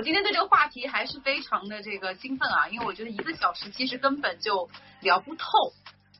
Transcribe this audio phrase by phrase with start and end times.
[0.00, 4.70] 我今天对这个话题还是非常的这个兴奋啊，因为我觉得一个小时其实根本就
[5.02, 5.44] 聊不透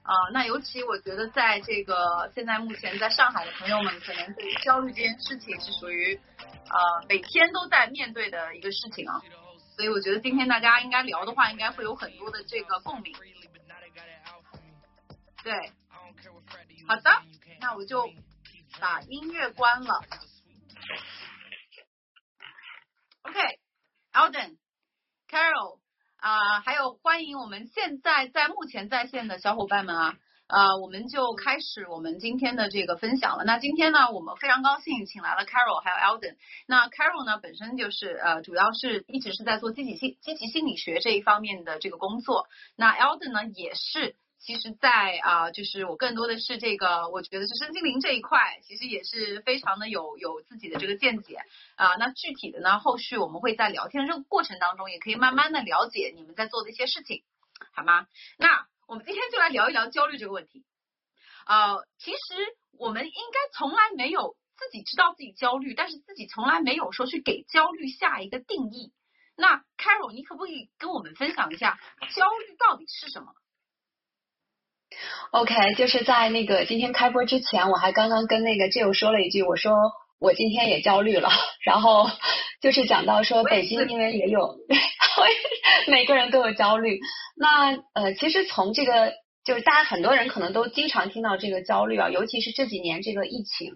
[0.03, 0.13] 啊。
[0.35, 9.23] 那尤其我觉得在这个现在目前在上海的朋友们，可能对焦虑这件事情是属于呃每天都在面对的一个事情啊。
[9.77, 13.17] 所以我觉得今天大家应该聊的话，应该会有很多的这个共鸣。
[15.43, 15.55] 对，
[16.87, 17.11] 好的，
[17.63, 18.13] 那我就
[18.79, 20.03] 把音乐关了。
[23.23, 23.39] OK
[24.13, 25.79] OK，Alden，Carol，
[26.17, 30.17] 啊，还有欢迎我们现在在目前在线的小伙伴们啊，
[30.49, 33.45] 呃，我们就开始我们今天的这个分享了。
[33.45, 36.37] 那今天呢，我们非常高兴请来了 Carol 还有 Alden。
[36.67, 42.49] 那 Carol 呢，本身就是呃，主要是一直是在做积极性积极心理学这一方面的这个工作。
[42.77, 44.17] 那 Alden 呢，也是。
[44.41, 51.37] 其实，在啊，就是我更多的是这个，我觉得是身心灵这一块，其实也是非常的有有自己的这个见解
[51.77, 51.97] 啊。
[51.97, 57.23] 那具体的呢，后续我们会在聊天这个过程当中，也可以慢慢的了解你们在做的一些事情，
[57.75, 58.07] 好吗？
[58.39, 60.65] 那我们今天就来聊一聊焦虑这个问题。
[61.47, 62.19] 呃，其实
[62.79, 68.93] 我们应该从来没有自己知道自己焦虑，但是自己从来没有说去给焦虑下一个定义。
[69.37, 71.79] 那 Carol，你可不可以跟我们分享一下
[72.15, 73.35] 焦虑到底是什么
[75.31, 79.73] ？OK，就是在那个今天开播之前，我还刚刚跟那个 Jill 说了一句，我说
[80.19, 81.31] 我今天也焦虑了。
[81.65, 82.11] 然后
[82.61, 84.57] 就是讲到说北京因为也有，
[85.89, 86.99] 每个人都有焦虑。
[87.37, 89.13] 那呃，其实从这个
[89.45, 93.73] 就是大家很多人可能都经常听到这个焦虑啊，尤其是这几年这个疫情。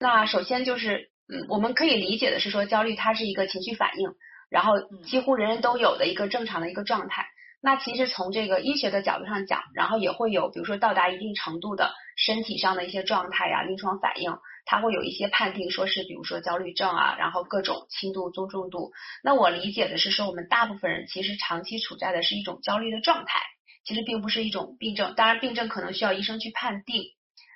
[0.00, 4.08] 那首先就是嗯，我们可以理解的是说焦虑它是一个情绪反应，
[4.50, 4.72] 然后
[5.04, 7.26] 几乎人人都有的一个正常的一个状态。
[7.60, 18.92] 那其实从这个医学的角度上讲，然后也会有，比如说到达一定程度的身体上的一些状态呀、临床反应，它会有一些判定，说是比如说焦虑症啊，然后各种轻度、中重度。
[19.24, 23.40] 那我理解的是说，我们大部分人其实长期处在的是一种焦虑的状态，
[23.84, 25.14] 其实并不是一种病症。
[25.16, 27.02] 当然，病症可能需要医生去判定。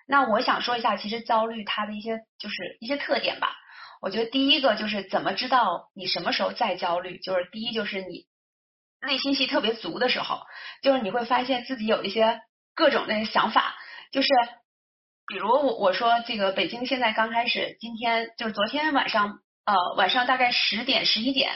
[0.09, 3.55] 那我想说一下，其实焦虑它的一些就是一些特点吧。
[4.01, 8.27] 我觉得第一个就是怎么知道你什么时候在焦虑，就是第一就是你。
[9.03, 10.41] 内心戏特别足的时候，
[10.83, 12.41] 就是你会发现自己有一些
[12.75, 13.75] 各种的想法，
[14.13, 14.29] 就是
[15.27, 21.51] 比如我我说这个北京现在刚开始，今天就是昨天晚上呃晚上大概十点十一点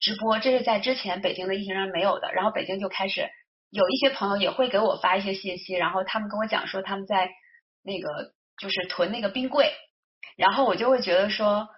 [0.00, 3.28] 直播，这是在之前北京的疫情上没有的，然后北京就开始
[3.70, 7.30] 有一些朋友也会给我发一些信息，然后他们跟我讲说他们在
[7.84, 8.08] 那个
[8.60, 9.72] 就是囤那个冰柜，
[10.36, 11.68] 然后我就会觉得说，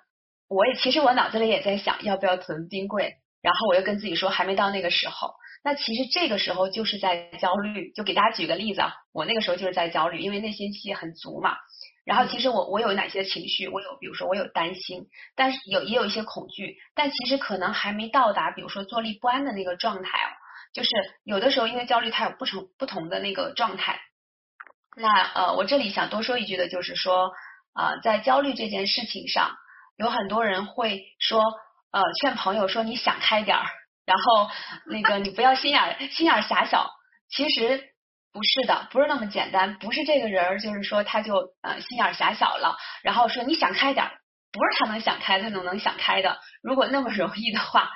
[0.48, 3.16] 我也其实我脑子里也在想要不要囤冰柜。
[3.42, 5.34] 然后我又跟自己说还没到那个时候，
[5.64, 7.90] 那其实这个时候就是在焦虑。
[7.92, 11.56] 就给大家举个例子啊，我那个时候就是在焦虑，因为内心戏很足嘛。
[12.04, 13.68] 然后其实我我有哪些情绪？
[13.68, 15.06] 我有比如说我有担心，
[15.36, 20.30] 但是有也有一些恐惧，但其实可能还没到达比如说坐立不安的那个状态哦。
[20.74, 20.90] 就是
[21.24, 24.00] 有的时候因为焦虑它有不成不同的那个状态。
[24.96, 27.32] 那呃我这里想多说一句的就是说
[27.72, 29.56] 啊在焦虑这件事情上，
[29.96, 31.40] 有很多人会说。
[31.92, 33.66] 呃，劝朋友说你想开点儿，
[34.06, 34.48] 然后
[34.86, 36.88] 那个你不要心眼心眼狭小。
[37.28, 37.84] 其实
[38.32, 44.12] 不是的，不是那么简单，不是这个人就是说他就呃心眼狭小了，然后说你想开点儿，
[44.52, 46.38] 不是他能想开，他能能想开的。
[46.62, 47.90] 如果那么容易的话，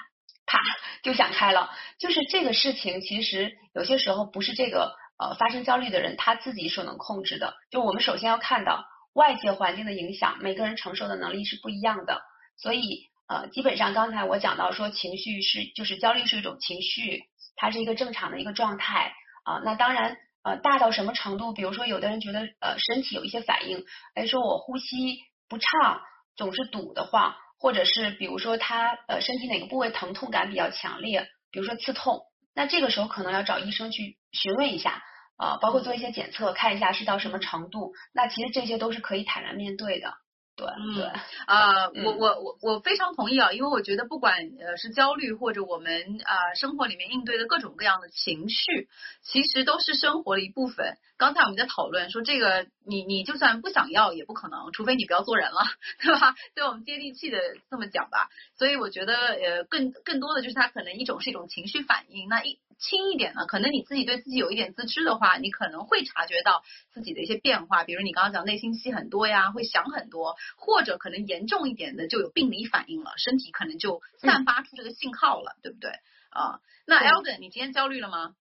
[0.46, 0.60] 啪
[1.02, 1.70] 就想开了。
[1.98, 7.54] 就是这个事情，其实有些时候不是这个呃发生焦虑的人他自己所能控制的。
[7.70, 8.84] 就我们首先要看到
[9.14, 12.22] 外界环境的影响，每个人承受的能力是不一样的，
[12.56, 13.08] 所以。
[13.26, 17.22] 呃，基本上刚才我讲到说，情绪是就是焦虑是一种情绪，
[17.56, 19.14] 它是一个正常的一个状态
[19.44, 19.62] 啊。
[19.64, 21.54] 那当然，呃，大到什么程度？
[21.54, 23.82] 比如说，有的人觉得呃身体有一些反应，
[24.14, 26.02] 哎，说我呼吸不畅，
[26.36, 32.20] 总是堵得慌，或者是比如说他呃身体哪个部位疼痛感比较强烈，比如说刺痛，
[32.54, 35.02] 那这个时候可能要找医生去询问一下
[35.38, 37.94] 啊，包括做一些检测，看一下是到什么程度。
[38.12, 40.12] 那其实这些都是可以坦然面对的。
[40.56, 41.04] 对，对，
[41.46, 48.88] 啊，我我我我非常同意啊，因为我觉得不管呃是焦虑或者我们啊生活里面应对的各种各样的情绪，
[49.22, 50.96] 其实都是生活的一部分。
[51.16, 55.62] 刚才我们在讨论说，这个你你就算不想要也不可能，除非你不要做人了，
[56.00, 56.34] 对吧？
[56.54, 57.38] 对我们接地气的
[57.70, 58.28] 这么讲吧。
[58.56, 62.58] 所以我觉得呃更更多的就是它可能一种是一种情绪反应，那一。
[62.78, 66.62] 轻一点呢，可能你自己对自己有一点自知的话，你可能会察觉到
[66.92, 75.90] 自己的一些变化，比如你刚刚讲内心戏很多呀，会想很多，或者可能严重一点的就有病理反应了，身体可能就散发出这个信号了，对不对？
[76.30, 78.34] 啊，那 Elden，你今天焦虑了吗？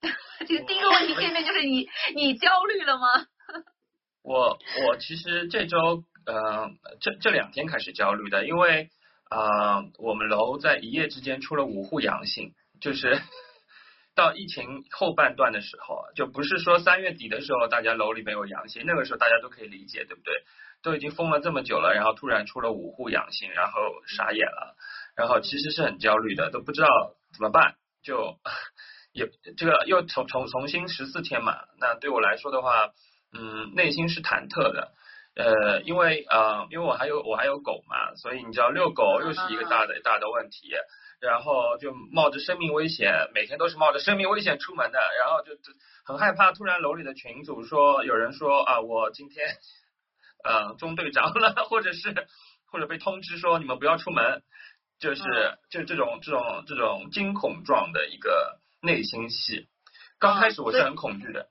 [0.46, 3.06] 这个第一个问题见面就是你， 你焦虑了吗？
[4.22, 6.70] 我我其实这周呃
[7.00, 8.90] 这这两天开始焦虑的，因为。
[9.34, 12.52] 啊，我们楼在一夜之间出了五户阳性，
[12.82, 13.18] 就是
[14.14, 20.34] 到疫情后半段的时候，就不是说三月底的时候大家楼里没有阳性，那个时候大家都可以理解，对不对？
[20.82, 24.76] 都已经封了这么久了，然后突然出了五户阳性，然后傻眼了，
[25.16, 26.88] 然后其实是很焦虑的，都不知道
[27.32, 28.36] 怎么办，就
[29.12, 32.90] 也这个又重重重新十四天嘛，那对我来说的话，
[33.32, 34.92] 嗯，内心是忐忑的。
[35.34, 40.74] 呃，因为呃，因为我还有我还有狗嘛，所以你知道遛狗又是一个大的大的问题，
[41.22, 45.52] 然后就冒着生命危险，每天都是冒着生命危险出门的，然后就
[46.04, 49.46] 很害怕，突然楼里的群主说有人说啊，我今天
[50.44, 52.26] 呃中队长了， 或者是
[52.66, 54.42] 或者被通知说你们不要出门，
[54.98, 55.22] 就是
[55.70, 59.68] 就这种这种这种惊恐状的一个内心戏，
[60.18, 61.48] 刚开始我是很恐惧的，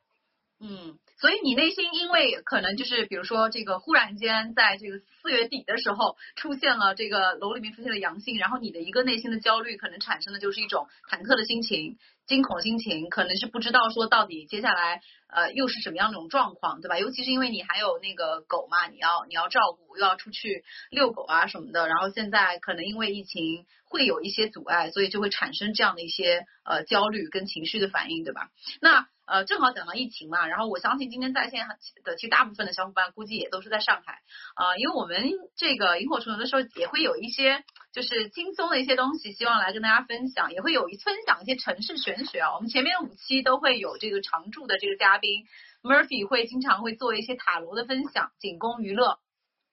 [0.59, 0.99] 嗯。
[1.21, 16.99] 所以你内心因为可能就是比如说这个忽然间在这个四月底的时候出现了这个楼里面出现了阳性，然后你的一个内心的焦虑可能产生的就是一种忐忑的心情、惊恐心情，可能是不知道说到底接下来呃又是什么样的一种状况，对吧？
[16.99, 28.49] 尤其是因为你还有那个狗嘛，你要你要照顾，又要出去遛狗啊什么的，然后现在可能因为疫情会有一些阻碍，所以就会产生这样的一些呃焦虑跟情绪的反应，对吧？
[28.81, 29.07] 那。
[29.27, 31.65] 呃，正好讲到疫情嘛，然后我相信今天在线
[32.03, 34.19] 的其实大部分的小伙伴估计也都是在上海
[34.55, 37.63] 啊，因为我们这个萤火虫的时候也会有一些
[37.93, 42.55] 就是轻松的一些东西，希望来跟大家分享，也会有一分享一些城市玄学啊。
[42.55, 45.45] 我们前面五期都会有这个常驻的这个嘉宾宾
[45.81, 49.19] Murphy 会经常会做一些塔罗的分享，仅供娱乐。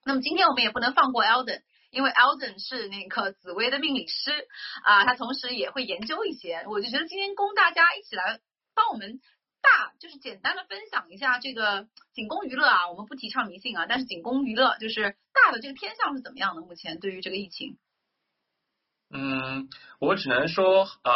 [0.05, 4.31] 那么今天我们也不能放过 Elden，因为 Elden 是那个紫薇的命理师
[4.85, 8.39] 啊，他同时也会研究一些，我就觉得今天供大家一起来
[8.73, 9.19] 帮我们。
[9.61, 16.61] 大就是简单的分享一下这个仅供娱乐啊，我们不提倡迷信啊，但是仅供娱乐，就是大的这个偏向是怎么样的？
[16.61, 17.77] 目前对于这个疫情，
[19.11, 19.69] 嗯，
[19.99, 21.13] 我只能说呃，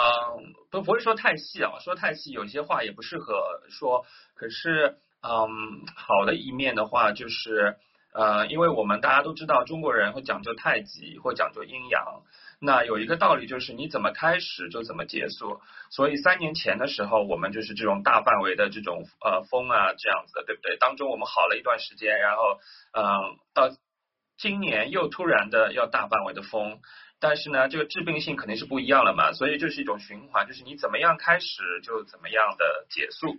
[0.71, 4.05] 不不会说太细啊，说太细有些话也不适合说。
[4.35, 7.77] 可是嗯，好的一面的话就是
[8.13, 12.23] 呃，因为我们大家都知道中国人会讲究太极或讲究阴阳。
[12.59, 15.59] 那有一个道理就是你怎么开始就怎么结束，
[15.91, 20.77] 所以三年前的时候我们就是这种大范围的这种呃风啊这样子的，对不对？
[20.77, 22.59] 当中我们好了一段时间，然后
[22.93, 23.69] 嗯到
[24.37, 26.79] 今年又突然的要大范围的封，
[27.19, 33.37] 但是呢这个致病性肯定是不一样了嘛，所以就是一种循环，就是你怎么样开始就怎么样的结束，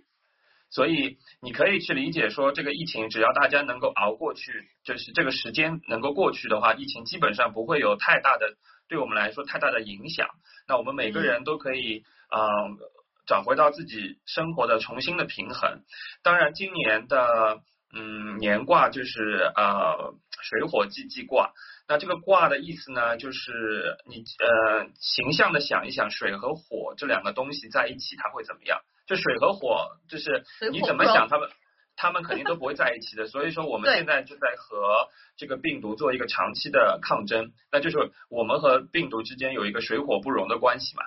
[0.69, 4.51] 所以你可以去理解说这个疫情只要大家能够熬过去，
[4.83, 8.55] 就是这个时间能够过去的话，疫情基本上不会有太大的。
[8.87, 10.27] 对我们来说太大的影响，
[10.67, 12.77] 那我们每个人都可以嗯
[13.25, 15.81] 找回到自己生活的重新的平衡。
[16.21, 17.61] 当然，今年的
[17.93, 21.51] 嗯年卦就是呃水火既济卦。
[21.87, 28.79] 那这个卦的意思呢，就是你呃形象的想一想，水和火这两个东西在一起，它会怎么样？
[29.07, 31.49] 就水和火，就是你怎么想他们？
[31.97, 35.07] 他们肯定都不会在一起的，所以说我们现在就在和
[35.37, 37.97] 这个病毒做一个长期的抗争，那就是
[38.29, 41.03] 我们和病毒之间有一个水火不容的关系嘛。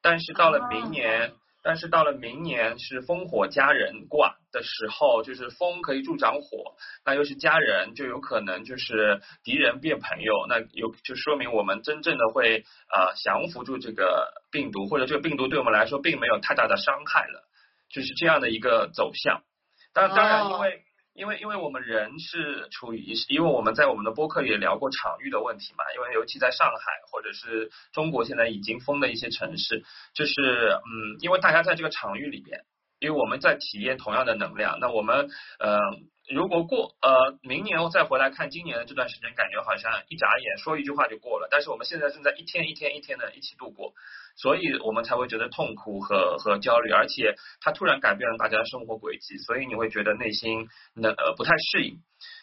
[0.00, 17.48] 但是到了明年，但是到了明年是烽火佳人卦的时候，就是风可以助长火，那又是家人，就有可能就是敌人变朋友，那有就说明我们真正的会呃降服住这个病毒，或者这个病毒对我们来说并没有太大的伤害了，
[17.90, 19.42] 就是这样的一个走向。
[19.94, 20.82] 当当然，因为
[21.14, 30.32] 因为因为我们人是处于，因为我们在我们的播客也聊过场域的问题嘛，因为尤其在上海或者是中国现在已经封的一些城市，就是
[30.80, 32.62] 嗯，因为大家在这个场域里边，
[33.02, 35.28] 因为我们在体验同样的能量，那我们
[35.58, 35.76] 呃，
[36.32, 43.92] 如果过呃明年再回来看今年的这段时间，感觉好像一眨眼说一句话就过了，但是我们现在正在一天一天一天的一起度过。
[44.36, 51.98] 所以我们才会觉得痛苦和和焦虑，而且它突然改变了大家的生活轨迹，所以你会觉得内心那呃不太适应。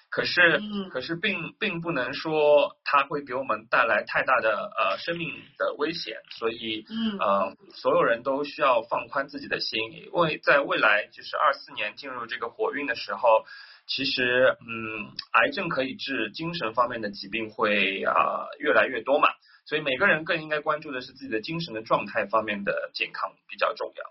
[0.09, 6.83] 可是，可是并并不能说它会给我们带来太大的呃生命的危险，所以，
[7.19, 13.45] 呃，所有人都需要放宽自己的心，因为在未来就是二四年进入这个火运的时候，
[13.85, 19.29] 其实嗯，癌症可以治，精神方面的疾病会啊越来越多嘛。
[19.65, 24.03] 所以每个人更应该关注的是自己的精神的状态方面的健康比较重要。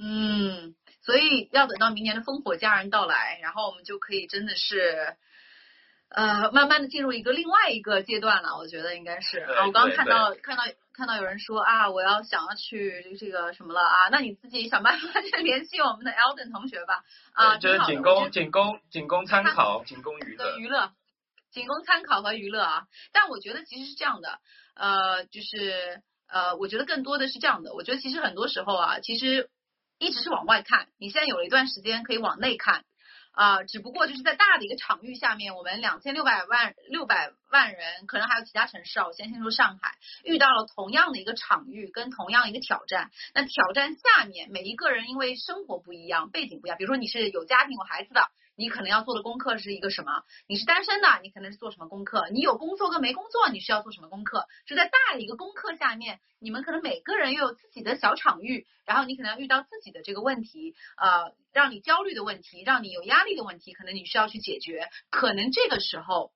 [0.00, 0.76] 嗯，
[1.08, 5.16] 所以要等到明年的烽火佳人到来，然后我们就可以真的是
[6.10, 8.58] 呃慢慢的进入一个另外一个阶段了。
[8.58, 9.38] 我觉得应该是。
[9.40, 17.02] 我刚刚看到看到看到有人说啊，我要想要去这个什么了啊，那你自己想办法 去联系我们的 Elden 同学吧。
[17.32, 20.58] 啊，就是仅供仅供仅供参考，仅供娱乐。
[20.58, 20.92] 娱乐。
[21.50, 22.82] 仅供参考和娱乐啊。
[23.12, 24.40] 但我觉得其实是这样的，
[24.74, 27.72] 呃，就是呃，我觉得更多的是这样的。
[27.72, 29.48] 我觉得其实很多时候啊，其实
[29.98, 32.84] 一直是往外看，你现在有了一段时间可以往内看。
[33.32, 43.12] 啊，只不过就是在大的一个场域下面，我们两千六百万六百万人，可能还有其他城市啊，我先先说上海，遇到了同样的一个场域跟同样一个挑战。
[43.34, 48.28] 那挑战下面每一个人因为生活不一样，背景不一样，比如说你是有家庭有孩子的。
[48.58, 50.24] 你可能要做的功课是一个什么？
[50.48, 52.28] 你是单身的，你可能是做什么功课？
[52.32, 54.48] 你有工作跟没工作，你需要做什么功课？
[54.66, 64.88] 就在大的一个功课下面，你们可能每个人又有自己的小场域，然后你可能要遇到自己的这个问题，呃，让你焦虑的问题，让你有压力的问题，可能你需要去解决。
[65.08, 66.32] 可能这个时候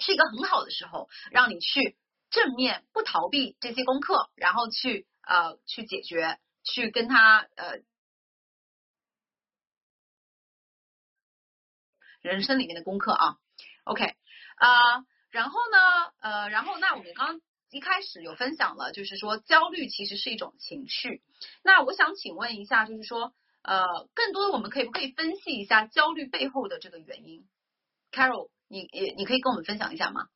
[0.00, 1.96] 是一个很好的时候，让你去
[2.28, 7.78] 正面不逃避这些功课，然后去呃去解决，去跟他呃。
[12.22, 13.36] 人生里面的功课啊
[13.82, 14.04] ，OK，
[14.56, 17.40] 啊，然后呢，呃，然后那我们刚
[17.72, 21.20] 一开始有分享了，就是说焦虑其实是一种情绪。
[21.64, 27.44] 那我想请问一下，就是说，呃，更多的我们可以不可以分析一下焦虑背后的这个原因
[28.12, 30.28] ？Carol，你你你可以跟我们分享一下吗？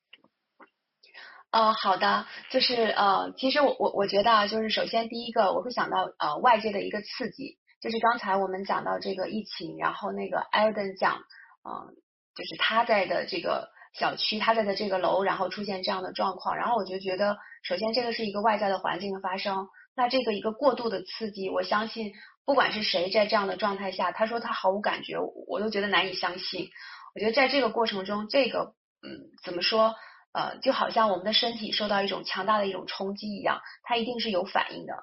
[1.52, 11.22] 呃，好的，就是呃，其实我我我觉得啊，就是首先第一个我会想到呃外界的一个刺激，就是刚才我们讲到这个疫情，然后那个 Alden 讲。
[11.66, 11.90] 嗯，
[12.36, 22.12] 就是他在的这个小区，他在的这个楼，然后出现这样的状况，然后我就觉得，首先这个是一个外在的环境的发生，那这个一个过度的刺激，我相信
[22.44, 25.16] 不管是谁在这样的状态下，他说他毫无感觉，
[25.48, 26.68] 我都觉得难以相信。
[27.14, 29.94] 我觉得在这个过程中，这个嗯，怎么说？
[30.32, 34.94] 呃，就好像我们的身体受到一种强大的一种冲击一样，它一定是有反应的。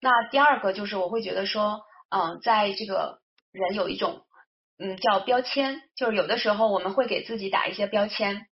[0.00, 3.18] 那第二个就是我会觉得说，嗯，在这个
[3.52, 4.22] 人有一种。
[4.80, 8.46] 嗯，叫标签，就是有的时候我们会给自己打一些标签，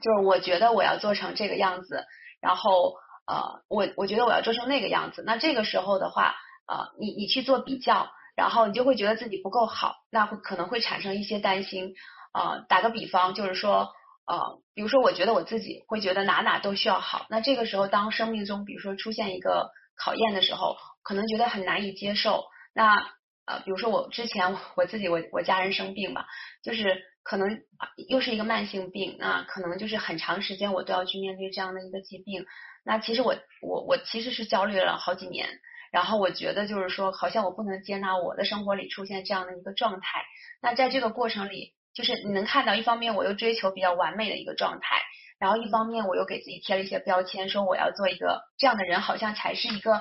[0.00, 2.04] 就是我觉得我要做成这个样子，
[2.40, 2.94] 然后
[3.26, 6.36] 呃，我我觉得我要做成那个样子，那这个时候的话，
[6.68, 11.94] 呃，你你去做比较，然后你就会觉得自己不够好，那会可能会产生一些担心。
[12.32, 13.88] 呃，打个比方，就是说，
[14.26, 23.10] 呃，比如说我觉得我自己会觉得哪哪都需要好，那这个时候当生命中比如说出现一个考验的时候，可能觉得很难以接受，那。
[23.50, 26.26] 呃，比如说我之前我自己我我家人生病吧，
[26.62, 27.60] 就是可能
[28.08, 32.46] 又是一个慢性病，那可能就是很长时间我都要去面对这样的一个疾病。
[32.84, 35.48] 那其实我我我其实是焦虑了好几年，
[35.90, 40.22] 然后我觉得就是说，好像我不能接纳我的生活里出现这样的一个状态。
[40.62, 45.02] 那在这个过程里，就是你能看到，一方面我又追求比较完美的一个状态，
[45.40, 50.00] 然后一方面我又给自己贴了一些标签，说我要做一个这样的人，好像才是一个。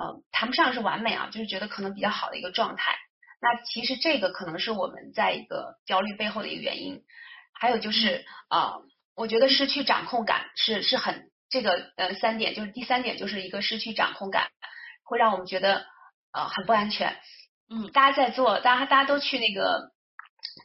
[0.00, 2.96] 呃，谈不上是完美啊，就是觉得可能比较好的一个状态。
[3.42, 7.02] 那其实这个可能是我们在一个焦虑背后的一个原因。
[7.52, 8.76] 还有就是啊，
[9.14, 14.48] 我觉得失去掌控感是是很这个呃三点，就是第三点就是一个失去掌控感，
[15.04, 15.84] 会让我们觉得
[16.32, 17.18] 呃很不安全。
[17.68, 19.90] 嗯，大家在做，大家大家都去那个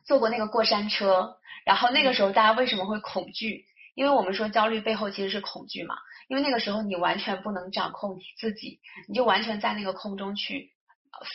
[0.08, 3.66] 坐过那个过山车，然后那个时候大家为什么会恐惧？
[3.96, 5.96] 因为我们说焦虑背后其实是恐惧嘛。
[6.28, 10.72] 因为那个时候你完全不能掌控你自己，你就完全在那个空中去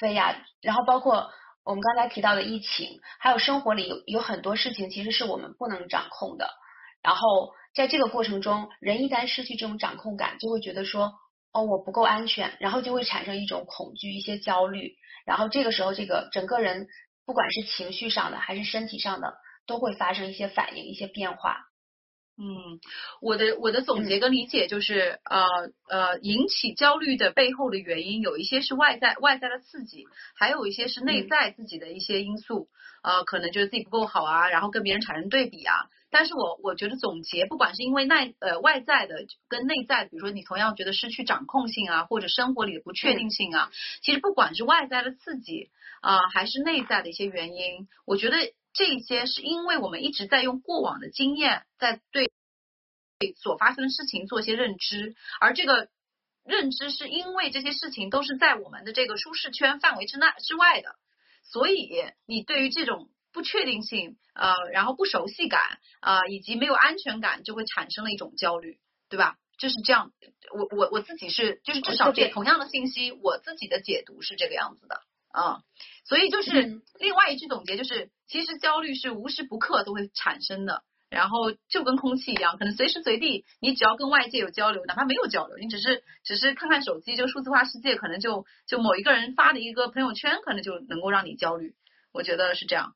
[0.00, 0.37] 飞呀。
[0.61, 1.30] 然后包括
[1.64, 6.50] 我们刚才提到的疫情，还有生活里有有很多事情其实是我们不能掌控的。
[7.02, 11.14] 然后在这个过程中，人一旦失去这种掌控感，就会觉得说
[11.52, 14.94] 哦我不够安全，然后就会产生一种恐惧、一些焦虑。
[15.25, 16.88] 然后这个时候，这个整个人
[17.25, 19.35] 不管是情绪上的还是身体上的，
[19.66, 21.59] 都会发生一些反应、一些变化。
[22.39, 22.81] 嗯，
[23.21, 25.45] 我的我的总结跟理解就是，呃
[25.91, 32.69] 呃，引起焦虑的背后的原因有一些是外在外在的刺激，还有一些是内在自己的一些因素，
[33.03, 35.75] 呃，可能觉得自己不够好啊，然后跟别人产生对比啊。
[36.11, 43.71] 但是我我觉得总结，不管是因为内呃外在的跟内在，比如说你同样觉得失去掌控性啊，或者生活里的不确定性啊，
[44.01, 45.69] 其实不管是外在的刺激
[46.01, 48.37] 啊，还是内在的一些原因，我觉得。
[48.73, 52.31] 这些是因为我们一直在用过往的经验，在对
[53.37, 55.89] 所发生的事情做一些认知，而这个
[56.45, 60.97] 认知是因为这些事情都是在我们的这个舒适圈范围之内之外的，
[61.43, 61.91] 所以
[62.27, 69.37] 你对于这种不确定性，呃，然后不熟悉感，啊，以及没有安全感，就会产生了一种焦虑，对吧？
[69.59, 70.12] 就是这样，
[70.55, 75.03] 我我我自己是，就是至少这同样的信息，我自己的解读是这个样子的。
[75.33, 75.62] 啊，
[76.07, 91.75] 所以就是另外一句总结就是，其实焦虑是无时不刻都会产生的，然后就跟空气一样，可能随时随地你只要跟外界有交流，哪怕没有交流，你只是只是看看手机，就数字化世界，可能就就某一个人发的一个朋友圈，可能就能够让你焦虑。
[92.13, 92.95] 我觉得是这样。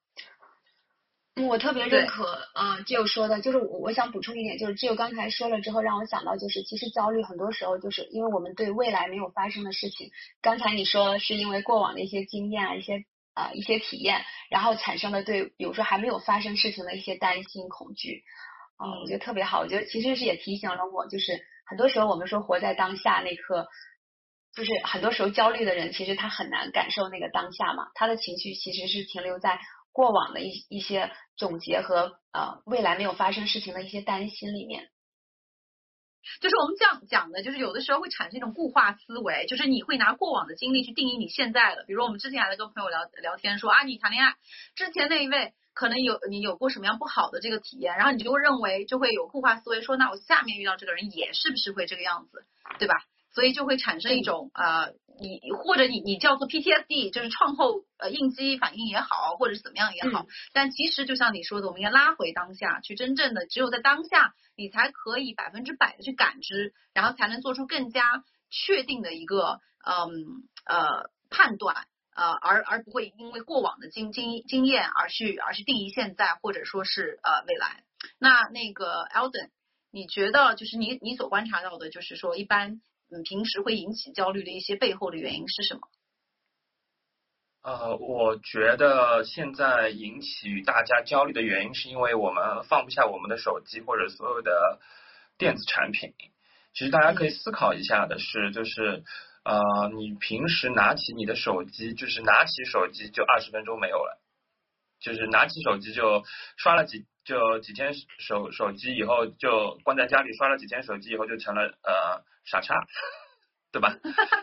[1.35, 18.25] 嗯，我特别认可啊，只有说的，就是我我想补充一点，就是只有刚才说了之后，让我想到就是，其实焦虑很多时候就是因为我们对未来没有发生的事情，刚才你说是因为过往的一些经验啊，一些啊一些体验，然后产生了对，比如说还没有发生事情的一些担心恐惧，
[18.77, 23.69] 啊，我觉得特别好，我觉得其实是也提醒了我，就是很多时候我们说活在当下那刻，
[24.55, 29.61] 就是很多时候焦虑的人其实他很难感受那个当下嘛，他的情绪其实是停留在。
[29.97, 34.89] 过往的一一些总结和呃未来没有发生事情的一些担心里面，
[36.41, 41.85] 就是我们这样讲的，就是有的时候会产生一种固化思维，就是你会拿过往的经历去定义你现在的。
[41.87, 44.35] 比如我们之前还在跟朋友聊聊天说啊，你谈恋爱
[44.75, 52.45] 之前那一位可能有你有过什么样不好的这个体验，然后你就会认为就会有固化思维，说那我下面遇到这个人也是不是会这个样子，
[52.79, 52.95] 对吧？
[53.35, 54.91] 所以就会产生一种啊，
[55.21, 60.27] 你或者你你叫做 PTSD，就是创后呃应激反应也好，或者是怎么样也好。
[60.53, 70.09] 但其实就像你说的，我们应该拉回当下，去真正的只有在当下，你才可以百分之百的去感知，然后才能做出更加确定的一个嗯
[70.67, 77.85] 呃判断呃，而而不会因为过往的经经经验而去而去定义现在或者说是呃未来。
[78.19, 79.51] 那那个 Elden，
[79.93, 82.81] 你觉得就是你你所观察到的，就是说一般。
[83.11, 85.81] 嗯，平时会引起焦虑的一些背后的原因是什么？
[87.63, 94.81] 呃，我觉得现在引起大家焦虑的原因，是因为我们放不下我们的手机或者所有的
[95.39, 96.13] 电子产品。
[96.75, 99.03] 其实大家可以思考一下的是，就是
[99.45, 104.21] 呃，你平时拿起你的手机，就是拿起手机就二十分钟没有了，
[105.01, 106.25] 就是拿起手机就
[106.59, 112.23] 刷了几就几天手手机以后就关在家里刷了几天手机以后就成了呃。
[112.47, 112.75] 傻叉，
[113.73, 113.97] 对吧？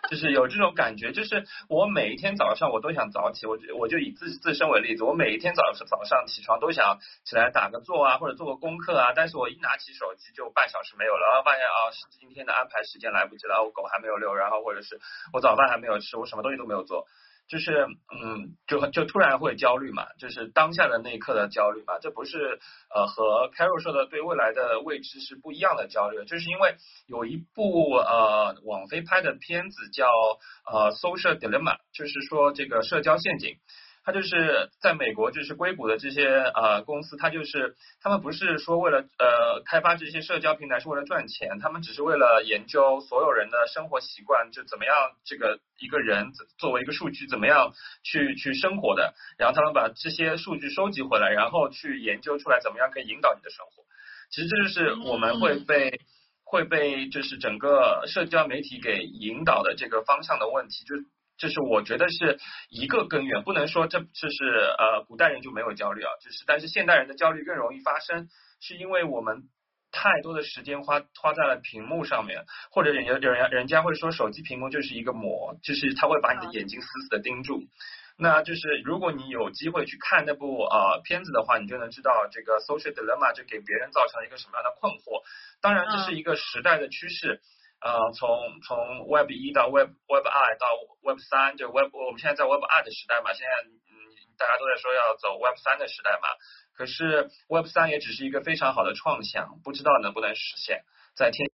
[0.10, 15.00] 就是有这种感觉，就是我每一天早上我都想早起，我就我就以自自身为例子，我每一天早上早上起床都想起来打个坐啊，或者做个功课啊，但是我一拿起手机就半小时没有了，然后发现啊，今天的安排时间来不及了，我狗还没有遛，然后或者是
[15.32, 17.06] 我早饭还没有吃，我什么东西都没有做。
[17.48, 22.60] 就是嗯，就就突然会焦虑嘛，就是当下的那一刻的焦虑嘛，这不是
[22.94, 26.75] 呃和 Carol 说的对未来的未知是不一样的焦虑，就是因为
[27.08, 30.08] 有一部呃网飞拍的片子叫
[30.72, 33.58] 呃 Social Dilemma，就是说这个社交陷阱。
[34.03, 53.83] 他就是在美国，就是硅谷的这些呃公司，它就是他们不是说为了呃开发这些社交平台是为了赚钱，他们只是为了研究所有人的生活习惯，就怎么样这个一个人作为一个数据怎么样去去生活的，然后他们把这些数据收集回来，然后去研究出来怎么样可以引导你的生活。
[54.31, 56.01] 其实这就是我们会被
[56.44, 60.96] 会被就是整个社交媒体给引导的这个方向的问题，就。
[61.42, 62.38] 就是我觉得是
[62.70, 64.46] 一个根源，不能说这这是
[64.77, 68.27] 呃古代人就没有焦虑啊，就是但是现代人的焦虑更容易发生，
[68.62, 69.50] 是因为我们
[69.92, 77.64] 太多的时间花花在了屏幕上面，或者人有人人家会说手机屏幕就是一个膜，就是它会把你的眼睛死死的盯住。
[78.20, 85.24] 那就是如果你有机会去看那部呃片子的话，你就能知道这个 social dilemma 就给别人造成了一个什么样的困惑。
[85.60, 87.42] 当然这是一个时代的趋势。
[87.81, 90.67] 呃，从从 Web 一到 Web Web 二到
[91.01, 93.91] Web 三，就 Web 我们现在在 Web 二的时代嘛，现在嗯
[94.37, 96.29] 大家都在说要走 Web 三的时代嘛，
[96.74, 100.83] 可是 Web 三也只是一个非常好的创想，不知道能不能实现，
[101.15, 101.50] 在天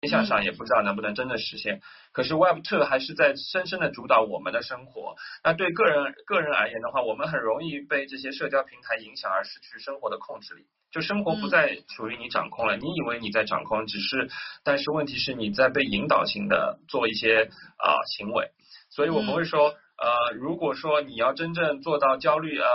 [0.00, 1.80] 天象上也不知道能不能真的实现，
[2.12, 5.16] 可是 Web two 还是在深深的主导我们的生活。
[5.42, 10.66] 那对个人个人而言的话，我们很容易被这些社交平台影响而失去生活的控制力。
[10.92, 14.30] 就生活不再属于你掌控了，你以为你在掌控，只是，
[14.62, 18.52] 但是问题是你在被引导性的做一些啊行为，
[18.90, 22.66] 所以我们会说，呃，如果说你要真正做到焦虑，呃，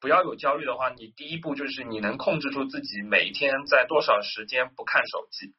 [0.00, 5.54] 不要有焦虑的话，你第一步就是你能控制住自己每天在多少时间不看手机，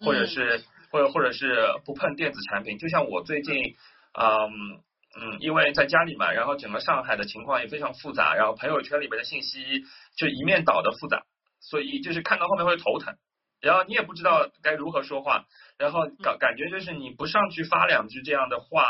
[0.00, 3.76] 或者是或者或者是不碰电子产品，就像我最近，
[4.18, 4.82] 嗯。
[5.12, 9.82] 嗯，因为在家里嘛，然后整个上海的情况也非常复杂，然后朋友圈里边的信息
[10.16, 11.24] 就一面倒的复杂，
[11.58, 13.16] 所以就是看到后面会头疼，
[13.60, 15.46] 然后你也不知道该如何说话，
[15.78, 18.86] 然后感感觉就是你不上去发两句这样的话，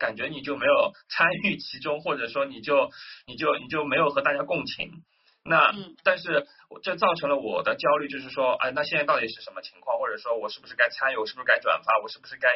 [0.00, 2.90] 感觉你就没有参与其中，或者说你就
[3.28, 4.90] 你就你就没有和大家共情。
[5.44, 5.74] 那
[6.04, 6.46] 但是
[6.82, 9.98] 这造成了我的焦虑，就是说，哎，那现在到底是什么情况？
[9.98, 11.16] 或者说我是不是该参与？
[11.16, 12.00] 我是不是该转发？
[12.02, 12.48] 我是不是该？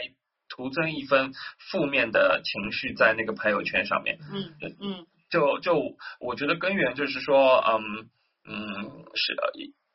[0.48, 8.08] 徒增一分负面的情绪在那个朋友圈上面，嗯嗯，就就我觉得根源就是说，嗯
[8.46, 9.36] 嗯是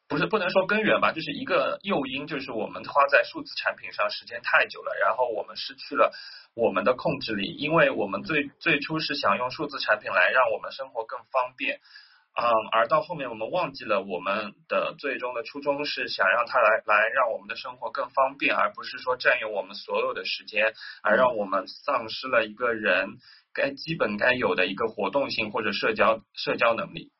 [0.09, 6.11] 不是不能说根源吧，就是一个诱因，就是我们花在数字产品上时间太久了，然后我们失去了
[6.53, 11.79] 我们的控制力，因为我们最最初是想用数字产品来让我们生活更方便，
[12.33, 23.17] 嗯，而到后面我们忘记了我们的最终的初衷是想让它来来让我们的生活更方便，而不是说占用我们所有的时间，而让我们丧失了一个人
[23.53, 27.11] 该基本该有的一个活动性或者社交社交能力。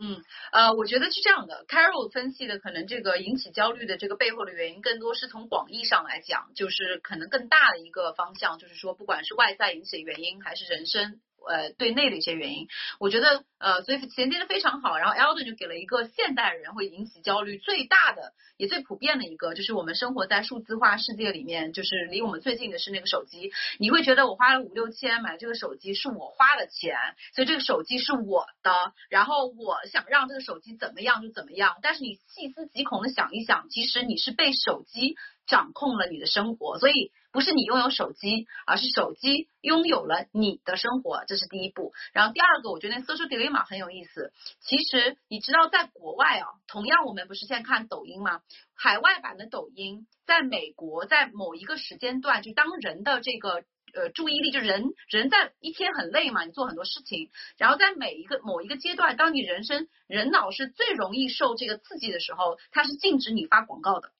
[0.00, 11.20] 嗯，呃，我觉得是这样的，Carol 分析的可能这个引起焦虑的这个背后的原因，更多是从广义上来讲，就是可能更大的一个方向，就是说不管是外在引起的原因，还是人生。
[11.48, 14.98] 呃，对内的一些原因，我觉得呃，所以衔接的非常好。
[14.98, 23.52] 然后 Eldon 就给了一个现代人会引起焦虑最大的也最普遍的一个，就是我们生活在数字化世界里面，就是离我们最近的是那个手机。
[23.78, 26.96] 你会觉得我花了五六千买这个手机是我花的钱，
[27.34, 31.76] 所以这个手机是我的，然后我想让这个手机怎么样就怎么样。
[31.82, 37.12] 但是你细思极恐的想一想，其实你是被手机掌控了你的生活，所以。
[37.34, 41.92] 不是你拥有手机，而是手机拥有了你的生活，这是第一步。
[42.12, 44.32] 然后第二个，我觉得 social dilemma 很有意思。
[44.60, 48.42] 其实你知道，在国外啊，同样我们不是现在看抖音吗？
[48.76, 64.12] 海外版的抖音，在美国，在某一个时间段，就当人的这个呃注意力，就人人在一天很累嘛，你做很多事情，然后在每一个某一个阶段，当你人生人脑是最容易受这个刺激的时候，它是禁止你发广告的，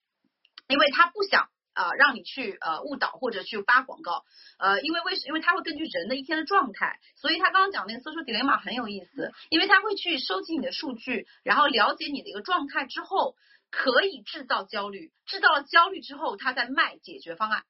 [0.68, 1.48] 因为他不想。
[1.74, 4.22] 啊，让你去呃误导或者去发广告，
[4.60, 5.26] 呃，因为为什？
[5.26, 13.34] 因为他会根据人的一天的状态，所以他刚刚讲那个 social dilemma 很有意思，因为他会去收集你的数据，然后了解你的一个状态之后，
[13.72, 17.64] 可以制造焦虑，制造了焦虑之后，他在卖解决方案。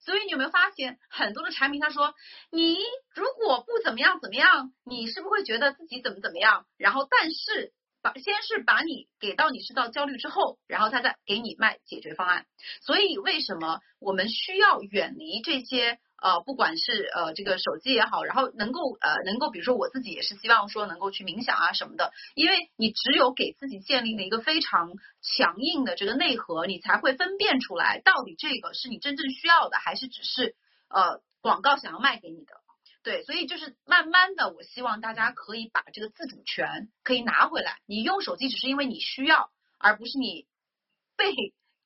[0.00, 2.14] 所以你有没有发现很多的产品，他说
[2.50, 2.78] 你
[3.14, 6.64] 如果不怎么样怎么样，你是不是会觉得自己怎么怎么样？
[6.78, 7.74] 然后但是。
[8.02, 12.46] 把先是把你给到你制造焦虑之后，然后他再给你卖解决方案。
[12.80, 30.54] 所以为什么我们需要远离这些呃，不管是呃这个手机也好，然后能够呃能够，比如说我自己也是希望说能够去冥想啊什么的，因为你只有给自己建立了一个非常强硬的这个内核，你才会分辨出来到底这个是你真正需要的，还是只是
[30.88, 32.61] 呃广告想要卖给你的。
[33.02, 37.80] 对，所以就是慢慢的，我希望大家可以把这个自主权可以拿回来。
[37.84, 40.46] 你用手机只是因为你需要，而不是你
[41.18, 41.34] 被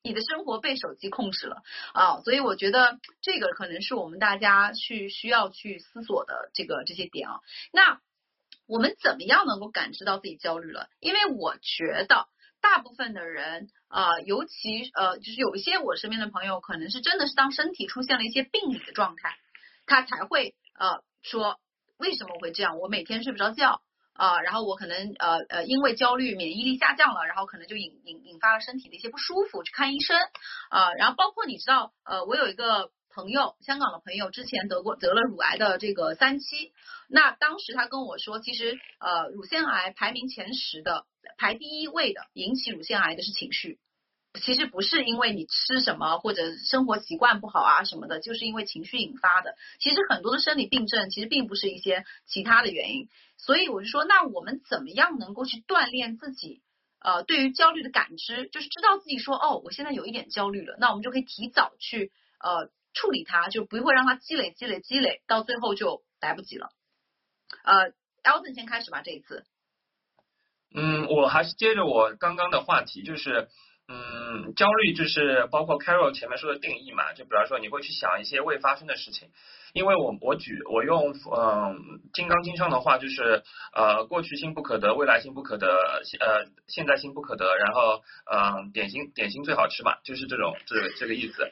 [0.03, 2.21] 你的生活被手机控制了啊。
[2.21, 7.39] 所以我觉得这个可能是我们大家去需要去思索的这个这些点啊。
[7.71, 7.99] 那
[8.67, 10.87] 我们怎么样能够感知到自己焦虑了？
[10.99, 12.27] 因为我觉得
[12.61, 19.35] 大部分的人啊，尤其呃，就是有一些我身边的朋友，可能是真的是当身体出现了一些病理的状态，
[19.87, 21.03] 他才会呃。
[21.27, 21.59] 说
[21.97, 22.79] 为什么会这样？
[22.79, 23.81] 我每天睡不着觉
[24.13, 30.17] 啊，然后我可能呃呃因为焦虑免疫力下降了，然后可能就引引引发了身体的一些不舒服，去看医生
[30.69, 30.93] 啊。
[30.93, 36.71] 然后包括你知道呃我有一个朋友，香港的朋友之前得过得了乳癌的这个三期，
[37.09, 41.05] 那当时他跟我说，其实呃乳腺癌排名前十的
[41.37, 43.79] 排第一位的引起乳腺癌的是情绪。
[44.37, 49.55] 其实不是因为你吃什么或者生活习惯不好啊什么的，就是因为情绪引发的。
[49.79, 53.09] 其实很多的生理病症其实并不是一些其他的原因。
[53.37, 56.61] 所以我就说，那我们怎么样能够去锻炼自己？
[56.99, 66.71] 呃，对于焦虑的感知，就是知道自己说，哦，我现在有一点焦虑了，那我们就可以提早去呃处理它，就不会让它积累积累积累，到最后就来不及了。
[67.63, 67.91] 呃
[68.23, 69.45] ，Elton 先开始吧，这一次。
[70.73, 73.49] 嗯，我还是接着我刚刚的话题，就是。
[73.89, 79.29] 嗯，焦虑就是包括 Carol 前面说的定义嘛，就比方说你会去想一些未发生的事情，
[79.73, 85.67] 因为我我举我用嗯金刚经上的话就是呃过去心不可得，未来心不可得，
[86.19, 91.49] 呃现在心不可得，然后嗯点心点心最好吃嘛，就是这种这这个意思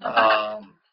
[0.00, 0.58] 啊。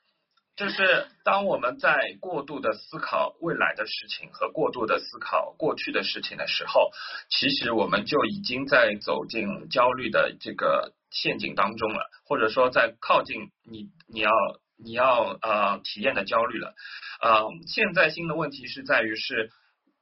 [0.62, 6.92] 就是当我们在过度的思考未来的事情和过度的思考过去的事情的时候，
[7.32, 14.30] 其实我们就已经在走进焦虑的这个陷阱当中了，或者说在靠近你你要
[14.78, 16.76] 你要呃体验的焦虑了。
[17.24, 19.50] 呃，现在新的问题是在于是，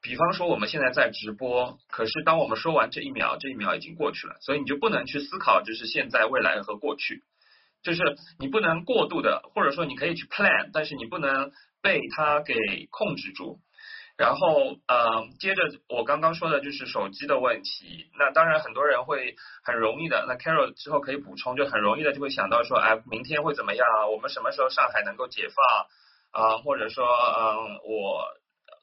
[0.02, 7.24] 比方说我们现在在直播，可是当我们说完这一秒，这一秒已经过去了，所以你就不能去思考就是现在、未来和过去。
[7.84, 12.56] 就是你不能过度的，或者说你可以去 plan，但是你不能被它给
[12.92, 13.60] 控制住。
[14.18, 18.10] 然后，呃，接着我刚刚说的就是手机的问题。
[18.20, 24.08] 那当然很多人会很容易的，那 Carol 之后可以补充，就很容易的就会想到说，哎，明天会怎么样啊？
[24.08, 25.88] 我们什么时候上海能够解放？
[26.32, 28.26] 啊，或者说，嗯，我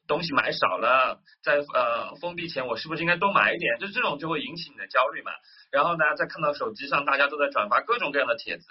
[0.07, 3.77] 东西买少了，在呃封闭前我是不是应该多买一点？
[3.79, 5.31] 就这种就会引起你的焦虑嘛。
[5.69, 8.65] 然后呢，再看到手机上大家都在转发各种各样的帖子，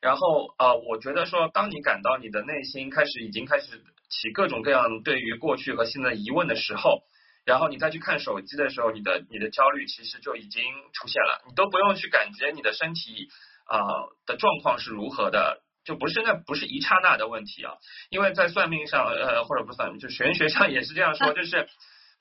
[0.00, 7.02] 然后呃，我觉得说，当你感到你的内心开始已经开始起各种各样对于过去和现在疑问的时候，
[7.44, 13.26] 然后你再去看手机的时候，你的你的焦虑其实就已经出现了，你都不用去感觉你的身体
[13.66, 17.72] 啊的状况是如何的，就不是那不是一刹那的问题啊，
[18.10, 21.68] 因为在算命上呃或者不算命，就玄学上也是这样说， 就是。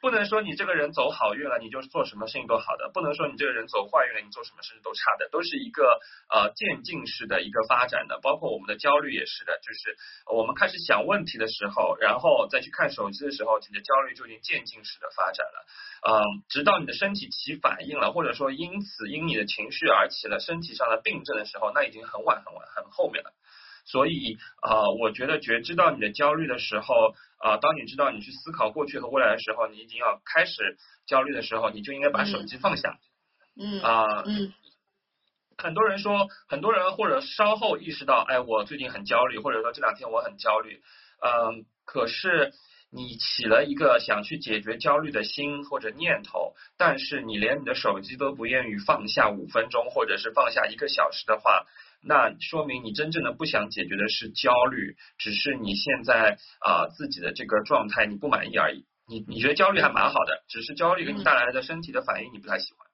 [0.05, 5.27] 不能说你这个人走好运了，你就是做什么事情都好的；不能说你这个人走坏运了，你做什么事情都差的。
[5.31, 9.97] 都是一个呃渐进式的一个发展的，包括我们的焦虑也是的，就是
[10.31, 15.65] 我们开始想问题的时候，然后再去看手机的时候，你的焦虑就已经渐进式的发展了。
[16.05, 23.33] 嗯，直到你的身体起反应了，或者说因此因你的情绪而起了身体上的病症的时候，那已经很晚很晚很后面了。
[23.85, 32.97] 所以啊，我觉得觉知到你的焦虑的时候，啊，当你知道你去思考过去和未来的时候，你已经要开始焦虑的时候，你就应该把手机放下。
[33.57, 34.51] 嗯啊嗯，
[35.57, 40.81] 很多人说，很多人或者稍后意识到，哎，我最近很焦虑，或者说这两天我很焦虑。
[41.21, 42.53] 嗯，可是
[42.91, 51.65] 你起了一个想去解决焦虑的心或者念头，但是你连你的手机都不愿意放下五分钟，或者是放下一个小时的话。
[52.07, 58.85] 那说明你真正的不想解决的是焦虑，只是你现在啊自己的这个状态你不满意而已。
[59.07, 62.87] 你你觉得焦虑还蛮好的，只是焦虑给你带来的身体的反应你不太喜欢。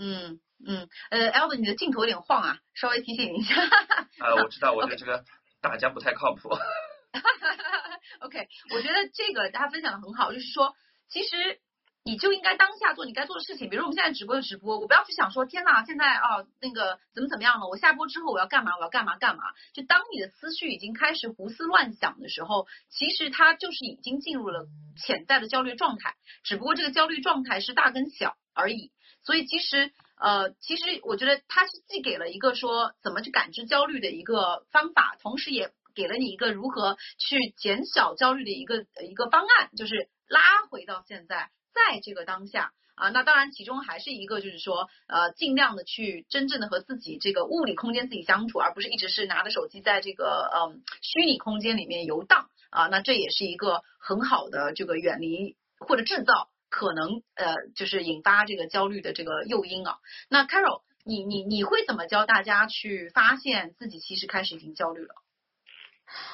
[0.00, 3.54] 嗯嗯，呃，Alvin，你的镜头有点晃啊，稍微提醒一下。
[3.62, 5.24] 啊，我知道， 我对这个
[5.60, 6.48] 大家不太靠谱。
[8.20, 10.74] OK，我觉得这个大家分享的很好，就是说
[11.08, 11.60] 其实。
[12.08, 19.42] 你就应该当下做你该做的事情，比如我们现在直播就直播，我不要去想说天呐，现在啊那个怎么怎么样了，我下播之后我要干嘛，我要干嘛干嘛。
[19.74, 24.66] 就当你的思绪已经开始胡思乱想的时候，其实它就是已经进入了
[24.96, 28.90] 潜在的焦虑状态，只不过这个焦虑状态是大跟小而已。
[29.22, 40.40] 所以其实呃，其实我觉得它是既给了一个说怎么去感知焦虑的一个方法，同时也给了你一个如何去减小焦虑的一个一个方案，就是拉
[40.70, 41.50] 回到现在。
[41.78, 52.88] 在这个当下啊，那当然其中还是一个就是说，呃，尽量的去真正的和自己这个物理空间自己相处，而不是一直是拿着手机在这个嗯虚拟空间里面游荡啊。
[52.88, 59.98] 那这也是一个很好的这个远离或者制造可能呃就是引发这个焦虑的这个诱因啊。
[60.28, 65.14] 那 Carol，你你你会怎么教大家去发现自己其实开始已经焦虑了？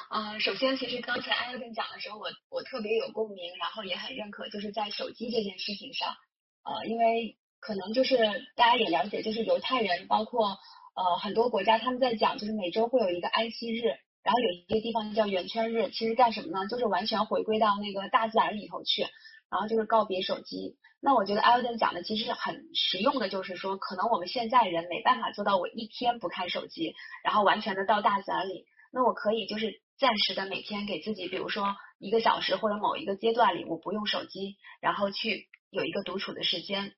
[0.09, 6.15] 啊，首先，其实刚才艾伦讲的时候，我我特别有共鸣，然后也很认可，就是在手机这件事情上，
[6.63, 8.17] 呃，因为可能就是
[8.55, 10.47] 大家也了解，就是犹太人，包括
[10.95, 13.81] 呃很多国家，他们在讲，就是每周会有一个安息日，
[14.23, 16.67] 然后有一些地方叫圆圈日，其实干什么呢？
[16.67, 19.01] 就是完全回归到那个大自然里头去，
[19.49, 20.77] 然后就是告别手机。
[21.01, 28.65] 那我觉得艾伦讲的其实很实用的，就是说，可能我们现在人没办法做到，我一天不看手机，然后完全的到大自然里。
[28.95, 36.93] 那我可以就是暂时的每天给自己，比如说一个小时或者某一个阶段里，我不用手机，然后去有一个独处的时间。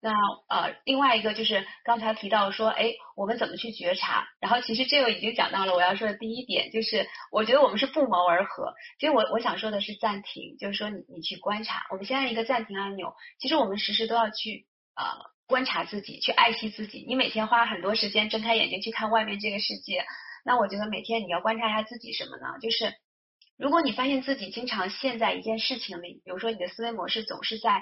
[0.00, 0.12] 那
[0.48, 4.28] 呃，另外一个就是刚才提到说，哎，我们怎么去觉察？
[4.40, 8.72] 然后其实这个已经讲到了我要说的第一点，就是我觉得我们是不谋而合。
[9.00, 11.84] 其实我我想说的是暂停，就是说你你去观察。
[11.90, 15.04] 我们现在一个暂停按钮，其实我们时时都要去呃
[15.48, 17.04] 观察自己，去爱惜自己。
[17.08, 20.06] 你每天花很多时间睁开眼睛去看外面这个世界。
[20.44, 22.58] 那我觉得每天你要观察一下自己什么呢？
[22.60, 22.94] 就是
[23.58, 27.72] 如果你发现自己经常陷在一件事情里，比如说你的思维模式总是在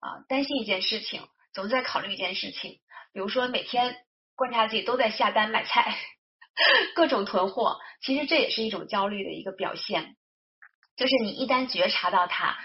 [0.00, 1.22] 啊担心一件事情，
[1.54, 2.80] 总是在考虑一件事情，
[3.12, 3.96] 比如说每天
[4.34, 5.96] 观察自己都在下单买菜，
[6.94, 10.16] 各种囤货，其实这也是一种焦虑的一个表现。
[10.96, 12.58] 就是你一旦觉察到它，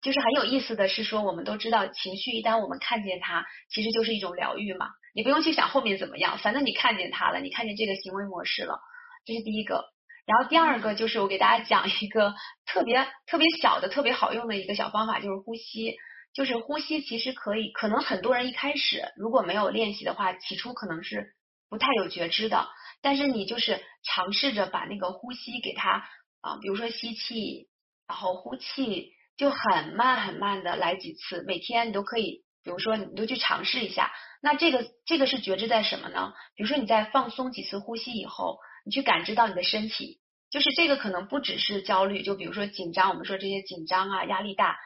[0.00, 4.88] 就是很有意思的是说，我们都知道情绪一旦我们看见它，其实就是一种疗愈嘛。
[5.14, 8.80] 你不用去想后面怎么样，反正你看见它了，你看见这个行为模式了。
[9.24, 9.84] 这是第一个，
[10.26, 12.34] 然后第二个就是我给大家讲一个
[12.66, 15.96] 特别特别小的、特别好用的一个小方法，就是呼吸。
[16.34, 21.32] 就是呼吸其实可以，可能很多人一开始如果没有练习的话，起初可能是
[21.70, 22.66] 不太有觉知的。
[23.00, 26.04] 但是你就是尝试着把那个呼吸给它
[26.40, 27.68] 啊，比如说吸气，
[28.08, 34.10] 然后呼气，就很慢很慢的来几次，每天你都可以，比如说你都去尝试一下。
[34.42, 36.34] 那这个这个是觉知在什么呢？
[36.56, 38.58] 比如说你在放松几次呼吸以后。
[38.84, 40.18] 你去感知到你的身体，
[40.50, 44.76] 就是这个可能不只是焦虑，就比如说紧张，我们说这些紧张啊、压力大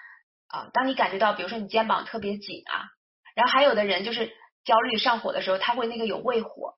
[0.48, 2.86] 啊，当你感觉到，比如说你肩膀特别紧啊，
[3.34, 4.30] 然后还有的人就是
[4.64, 6.74] 焦虑上火的时候，他会那个有胃火，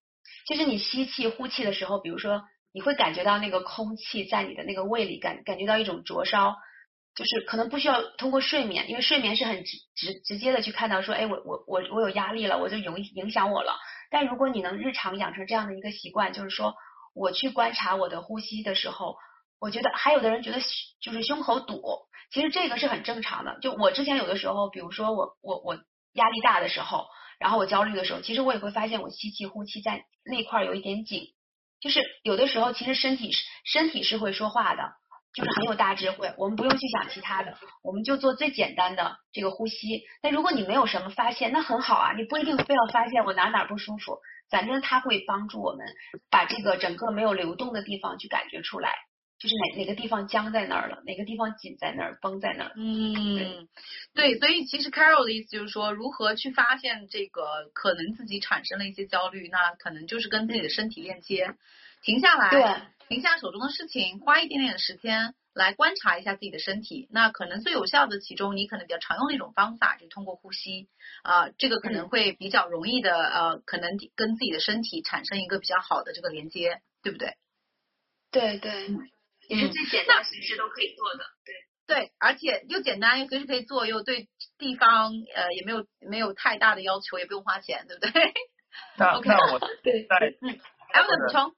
[0.46, 6.56] 就是你吸气、呼气的时候，比如说你会感觉到那个空气在你的那个胃里感感觉到一种灼烧，
[7.14, 13.76] 就是可能不需要通过睡眠，因为睡眠是很直直直接的去看到说，哎，我我我我有压力了，我就影影响我了。
[14.10, 16.74] 但如果你能日常养成这样的一个习惯，就是说
[17.14, 19.16] 我去观察我的呼吸的时候，
[19.58, 20.60] 我觉得还有的人觉得
[21.00, 21.82] 就是胸口堵，
[22.32, 23.58] 其实这个是很正常的。
[23.60, 25.74] 就我之前有的时候，比如说我我我
[26.12, 27.06] 压力大的时候，
[27.38, 31.34] 然后我焦虑的时候，其实我也会发现我吸气呼气在那块有一点紧，
[31.80, 34.94] 就是有的时候其实身体是身体是会说话的。
[35.32, 40.02] 就是很有大智慧，我们不用去想其他的，我们就做最简单的这个呼吸。
[40.24, 44.18] 那如果你没有什么发现，那很好啊，你不一定非要发现我哪哪不舒服，
[44.50, 45.86] 反正它会帮助我们
[46.30, 48.94] 把这个整个没有流动的地方去感觉出来，
[49.38, 52.72] 就是哪哪个地方僵在那儿了，哪个地方紧在那儿，绷在那儿。
[52.76, 53.68] 嗯，
[54.14, 61.54] 对，所以其实 Carol 的意思就是说，如何去发现这个可能自己产生了一些焦虑，那可能就是跟自己的身体链接，
[62.02, 62.50] 停下来。
[62.50, 62.62] 对。
[63.08, 67.08] 停下手中的事情，花一点点的时间来观察一下自己的身体。
[67.10, 70.88] 那可能最有效的其中，你可能比较常用的一种方法，就是通过呼吸
[71.22, 77.36] 啊，这个可能会比较容易的呃，可能跟自己的身体产生一个比较好的这个连接，对不对？
[78.30, 78.88] 对对，
[79.48, 81.24] 也是最简单，随时都可以做的。
[81.44, 81.54] 对
[81.86, 88.32] 对，而且又简单又随时可以做，又对地方呃也没有没有太大的要求，也不用花钱，对不对？
[88.96, 90.60] 那 OK，那我对在嗯，
[90.92, 91.52] 还有补充。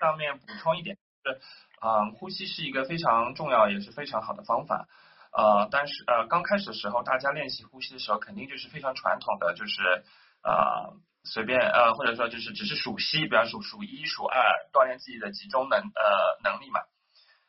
[0.00, 1.40] 上面补充一点是，
[1.80, 4.86] 嗯，呼吸是一个非常重要也是非常好的方法，
[5.32, 10.04] 呃，但是呃刚开始的时候，大家练习呼吸的时候，肯定就是非常传统的，就是
[10.42, 10.92] 呃
[11.24, 14.38] 随便呃或者说就是只是数吸，比方数数一数二，
[14.72, 16.80] 锻炼自己的集中能呃能力嘛。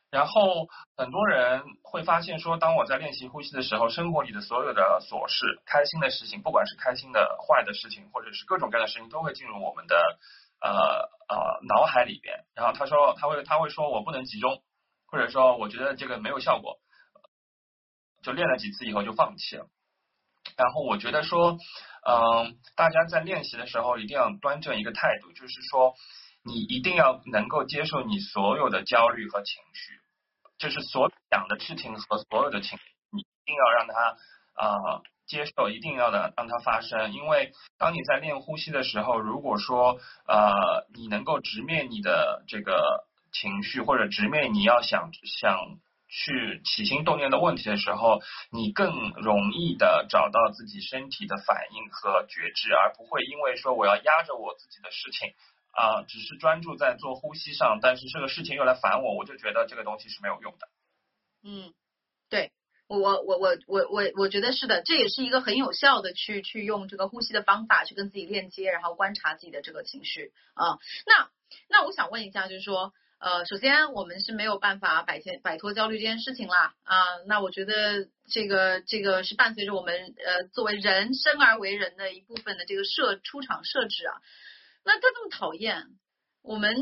[0.10, 10.18] 然后很多人会发现说，当我在练习呼吸的时候，生活里的所有的琐事、开心的事情，不管是开心的、坏的事情，或者是各种各样的事情，都会进入我们的。
[10.62, 14.62] 呃呃，脑海里边，然后他说他会他会说我不能集中，
[15.08, 16.80] 或者说我觉得这个没有效果，
[18.22, 19.68] 就练了几次以后就放弃了。
[20.58, 21.58] 然后我觉得说，
[22.08, 25.96] 嗯，大家在练习的时候一定要端正一个态度，就是说
[26.44, 30.00] 你一定要能够接受你所有的焦虑和情绪，
[30.60, 34.18] 就是所想的事情和所有的情绪，你一定要让他
[34.54, 35.02] 啊。
[35.28, 55.34] 接受一定要的让它发生，因为当你在练呼吸的时候，如果说呃你能够直面你的这个情绪，或者直面你要想想去起心动念的问题的时候，你更容易的找到自己身体的反应和觉知，而不会因为说我要压着我自己的事情
[55.74, 60.68] 啊，只是专注在做呼吸上，但是这个事情又来烦我，我就觉得这个东西是没有用的。
[61.44, 61.74] 嗯，
[62.30, 62.52] 对。
[62.88, 70.78] 我我我我我我觉得是的，这也是一个很有效的去去用这个呼吸的方法去跟自己链接，然后观察自己的这个情绪啊。
[71.08, 71.30] 那
[71.68, 76.96] 那我想问一下，就是说呃，首先我们是没有办法摆脱摆脱焦虑这件事情啦啊。
[77.26, 84.14] 那我觉得这个这个是伴随着我们呃作为人生而为人的一部分的这个设出场设置啊。
[84.84, 85.88] 那他这么讨厌，
[86.44, 86.76] 我们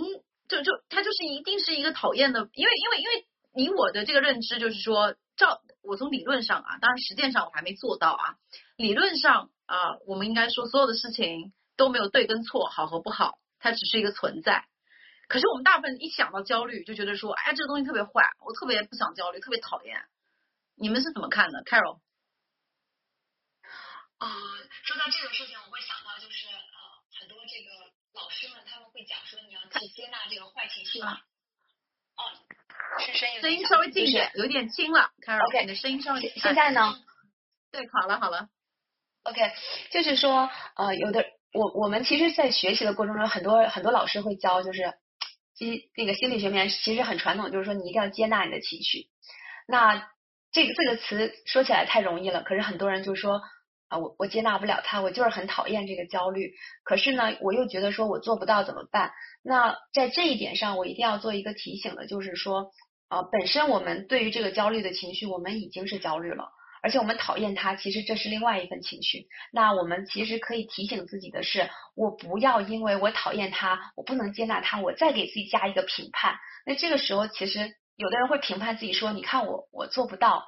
[0.49, 5.61] 就就他就是一定是一个讨厌的，因为因为因为以我的这个认知就是说照。
[5.83, 8.37] 我从理论上啊，当然实践上我还没做到啊。
[8.77, 14.65] 理论上啊，我们应该说所有的事情都没有对跟错，好和不好，它只是一个存在。
[15.27, 20.05] 可是我们大部分一想到焦虑，就觉得说，哎，这个东西特别坏，我特别不想焦虑，特别讨厌。
[20.75, 21.99] 你们是怎么看的，Carol？
[24.17, 24.27] 啊，
[24.83, 26.77] 说到这个事情，我会想到就是呃，
[27.19, 27.71] 很多这个
[28.13, 31.19] 老师们他们会讲说，你要去接纳这个坏情绪嘛。
[32.15, 32.21] 哦，
[32.99, 35.11] 是声音声音稍微近一点，有点轻了。
[35.47, 36.95] OK，你的声音稍微现在呢？
[37.71, 38.49] 对，好了好了。
[39.23, 39.51] OK，
[39.91, 44.93] 就是说呃，有的我我们其实，在学习的过程中，很多很多老师会教，就是
[45.55, 49.07] 心那个心理学面其实很传统，就是说你一定要接纳你的情绪。
[49.67, 50.09] 那
[50.51, 53.41] 这个这个词说起来太容易了，可是很多人就说
[53.97, 56.53] 我我接纳不了他，我就是很讨厌这个焦虑。
[56.83, 59.11] 可是呢，我又觉得说我做不到怎么办？
[59.43, 62.71] 那在这一点上，我一定要做一个提醒的，就是说，
[63.09, 66.49] 呃，本身我们对于这个焦虑的情绪，我们已经是焦虑了，
[66.81, 69.27] 而且我们讨厌他，其实这是另外一份情绪。
[69.51, 76.35] 那我们其实可以提醒自己的是，我不要因为我讨厌他，我不能接纳他，我再给自己加一个评判。
[76.65, 80.45] 那这个时候，其实有的人会评判自己说，你看我我做不到，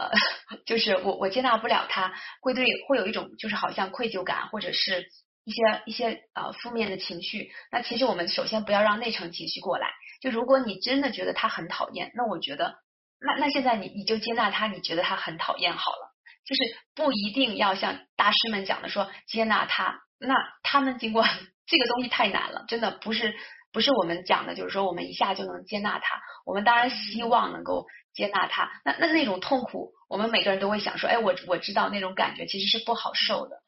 [0.00, 5.06] 呃， 就是我我接纳不了他，会对会有一种就是好像愧疚感，或者是。
[5.42, 9.88] 一些一些呃负面的情绪，那其实我们首先不要让内层情绪过来。
[10.20, 12.74] 就如果你真的觉得他很讨厌，那我觉得
[13.18, 16.12] 那那现在你你就接纳他，你觉得他很讨厌好了。
[16.44, 16.60] 就是
[16.94, 21.24] 不一定要像大师们讲的说接纳他，那他们经过
[21.66, 23.34] 这个东西太难了，真的不是
[23.72, 26.20] 不是我们讲的，就是说我们一下就能接纳他。
[26.44, 28.70] 我们当然希望能够接纳他。
[28.84, 33.62] 那那那种痛苦，我们每个人都会想说，哎，我我知道那种感觉其实是不好受的。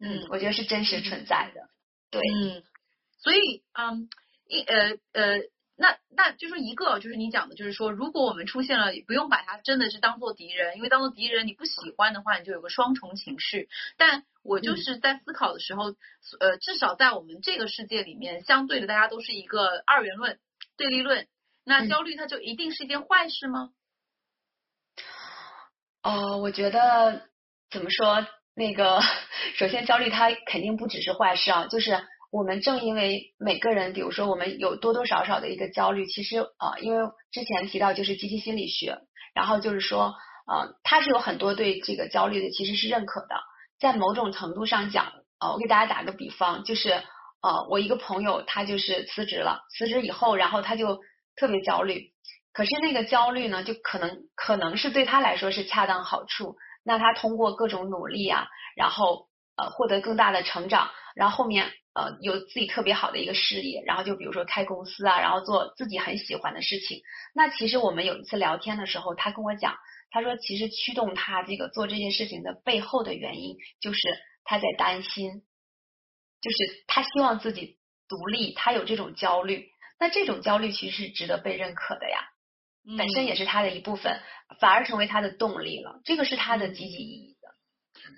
[0.00, 1.62] 嗯，我觉得是真实存在的。
[2.10, 2.62] 对，嗯，
[3.18, 4.08] 所以嗯，
[4.46, 5.38] 一呃呃。
[5.80, 13.68] 那那就是一个，就是你讲的，就是说，如果我们出现了，不用把它真的是当做敌人，因为当做敌人你不喜欢的话，你就有个双重情绪。
[13.96, 15.94] 但我就是在思考的时候，
[16.40, 20.40] 呃，至少在我们这个世界里面，相对的大家都是一个二元论、
[20.76, 21.28] 对立论。
[21.64, 23.70] 那焦虑它就一定是一件坏事吗？
[26.02, 27.28] 哦，我觉得
[27.70, 28.26] 怎么说？
[28.54, 29.00] 那个，
[29.54, 32.04] 首先焦虑它肯定不只是坏事啊，就是。
[32.30, 38.98] 我们正因为每个人，比如说我们有多多少少的一个焦虑，其实呃，因为之前提到就是积极心理学，
[39.34, 40.14] 然后就是说
[40.46, 43.34] 呃，它是有很多对这个焦虑的其实是认可的，
[43.80, 45.10] 在某种程度上讲，
[45.40, 46.90] 呃，我给大家打个比方，就是
[47.40, 51.00] 呃，我一个朋友他就是辞职了，辞职以后，然后他就
[51.34, 52.12] 特别焦虑，
[52.52, 61.72] 可是那个焦虑呢，就可能可能是对他来说是恰当好处，那他通过各种努力啊，然后呃获得更大的成长，然后后面。
[61.98, 67.02] 呃，有自己特别好的一个事业，然后就比如说开公司啊，然后做自己很喜欢的事情。
[67.34, 69.74] 那其实我们有一次聊天的时候，他跟我讲，
[70.12, 73.98] 他说其实驱动他这个做这件事情的背后的原因，就是
[74.44, 75.42] 他在担心，
[76.40, 77.78] 就是他希望自己
[78.08, 79.66] 独立，他有这种焦虑。
[79.98, 82.20] 那这种焦虑其实是值得被认可的呀，
[82.96, 84.20] 本身也是他的一部分，
[84.60, 86.00] 反而成为他的动力了。
[86.04, 87.37] 这个是他的积极意义。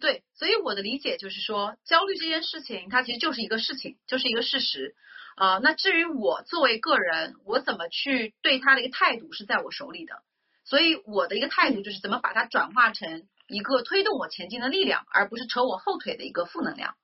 [0.01, 4.95] 对，所以我的理解就是说，焦虑这件事情，它其实就是一个事情，就是一个事实
[5.37, 5.59] 啊。
[5.59, 10.23] 那至于我作为个人，我怎么去对他的一个态度，是在我手里的。
[10.65, 16.95] 所以我的一个态度就是怎么把它转化成一个推动我前进的力量，而不是扯我后腿的一个负能量，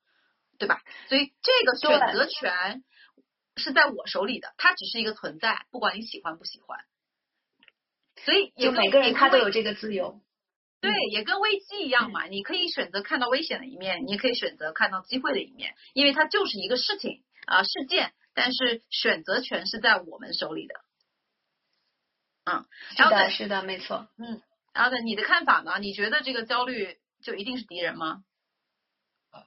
[0.59, 0.83] 对吧？
[1.09, 2.85] 所以这个选择权
[3.57, 6.79] 是在我手里的，它只是一个存在，不管你喜欢不喜欢。
[8.25, 10.21] 所以就每个人他都有这个自由。
[10.81, 20.75] 对，也跟危机一样嘛，你可以选择看到危险的一面，你也可以选择看到机会的一面，因为它就是一个事情啊事件，但是选择权是在我们手里的。
[22.45, 22.65] 嗯，
[22.97, 24.07] 是的，是的，没错。
[24.19, 24.41] 嗯，
[24.73, 25.79] 然后呢，你的看法呢？
[25.81, 28.23] 你觉得这个焦虑就一定是敌人吗？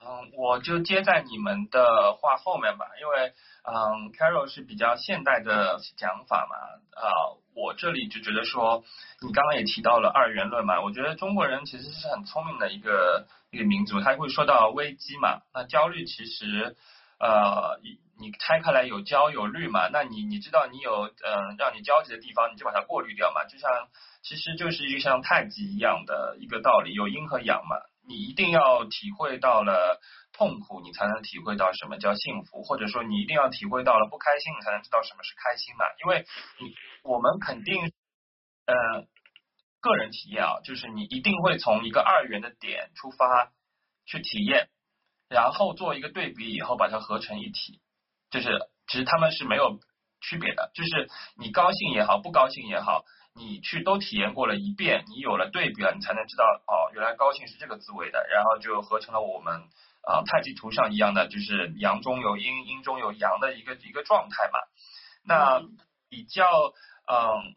[0.01, 3.33] 嗯，我就接在你们的话后面吧，因为
[3.63, 6.55] 嗯，Carol 是比较现代的讲法嘛，
[6.99, 7.07] 啊，
[7.55, 8.83] 我这里就觉得说，
[9.21, 16.75] 你刚刚也提到了二元论嘛，我觉得中国人其实是很聪明的一个一个民族，他会说到危机嘛，那焦虑其实
[17.19, 23.69] 呃，你你拆开来有焦有虑嘛，那你你知道你有嗯让你焦急的地方，你就把它过滤掉嘛，就像
[24.21, 27.75] 其实就是一个像太极一样的一个道理，有阴和阳嘛。
[28.09, 30.01] 你一定要体会到了
[30.33, 35.85] 痛苦，你才能体会到什么叫幸福，或者说你一定要体会到了不开心，你才能知道什么是开心嘛。
[36.01, 36.25] 因为
[36.59, 37.93] 你我们肯定
[38.65, 39.05] 呃
[39.79, 43.51] 个人体验啊，就是你一定会从一个二元的点出发
[44.07, 44.69] 去体验，
[45.29, 47.79] 然后做一个对比以后把它合成一体，
[48.31, 48.57] 就是
[48.87, 49.79] 其实他们是没有
[50.19, 51.07] 区别的，就是
[51.37, 53.05] 你高兴也好，不高兴也好。
[53.35, 59.61] 你去都体验过了一遍，你有了对比了，你才能知道哦，原来高兴是这个滋味的，然后就合成了我们
[60.01, 64.59] 啊太极图上一样的，就是阳中有阴，阴中有阳的一个一个状态嘛。
[65.23, 65.61] 那
[66.09, 66.49] 比较
[67.07, 67.55] 嗯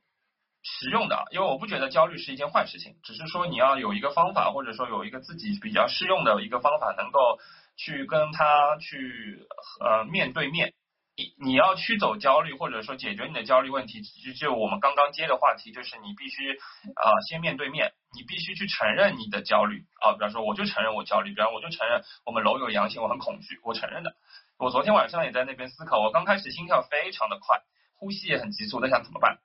[0.63, 7.39] 实用的，因为我不觉得焦虑是一件坏事情，只是说你要有一个方法，或者说有一个自己比较适用的一个方法，能够
[7.77, 9.47] 去跟他去
[9.81, 10.75] 呃面对面。
[11.15, 20.13] 你你要驱走焦虑，或者说解决你的焦虑问题，就就我们刚刚接的话题，就是你必须啊先面对面，你必须去承认你的焦虑啊。
[20.15, 24.15] 比方说，我就承认我焦虑，比方我就承认我们楼有阳性，我很恐惧，我承认的。
[24.59, 27.61] 我昨天晚上也在那边思考，我刚开始心跳非常的快，
[27.99, 29.39] 呼吸也很急促，在想怎么办。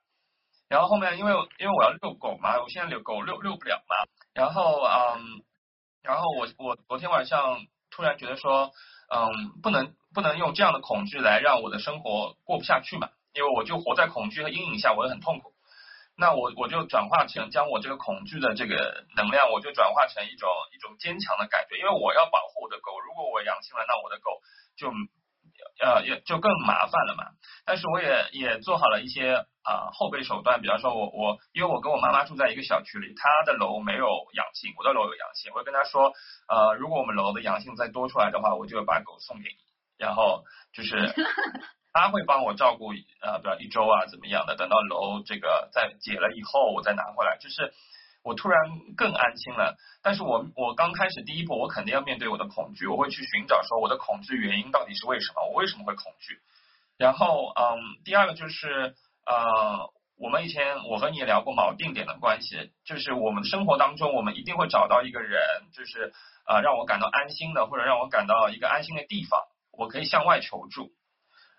[0.70, 3.94] 然后后面因为因为我要遛狗嘛，我现在遛狗遛遛不了嘛。
[4.32, 5.42] 然后嗯，
[6.02, 7.60] 然后我我昨天晚上
[7.90, 8.72] 突然觉得说。
[9.08, 13.08] 嗯，不能不能用这样的恐惧来让我的生活过不下去嘛？
[13.34, 15.52] 因为我就活在恐惧和阴影下，我也很痛苦。
[16.16, 21.76] 那我我就转化成将我这个恐惧的这个能量，我就转化成一种一种坚强的感觉。
[21.78, 24.40] 因为我要保护我的狗，如果我阳性了，那我的狗
[24.76, 24.92] 就。
[25.80, 27.24] 呃，也就更麻烦了嘛。
[27.64, 36.12] 但是我也也做好了一些啊后备手段，比方说，我我因为我跟我妈妈住在一个小区里，她的楼没有阳性，我的楼有阳性，我会跟她说，
[36.48, 39.56] 呃，如果我们楼的阳性再多出来的话，我就把狗送给你。
[39.98, 41.12] 然后就是
[41.92, 47.72] 他会帮我照顾呃，比如一周啊怎么样的，等到楼这个再解了以后，我再拿回来，就是。
[48.22, 48.60] 我突然
[48.96, 56.40] 更安心了，但是我我刚开始第一步，我肯定要面对我的恐惧，我会去寻找说我的恐惧原因到底是为什么，我为什么会恐惧？
[56.98, 58.94] 然后嗯，第二个就是
[59.24, 65.40] 呃，我们以前我和你也聊过锚定点的关系，就是我们生活当中我们一定会找到一个人，
[65.72, 66.12] 就是
[66.44, 69.40] 啊让我感到安心的，或者让我感到一个安心的地方，
[69.72, 70.90] 我可以向外求助。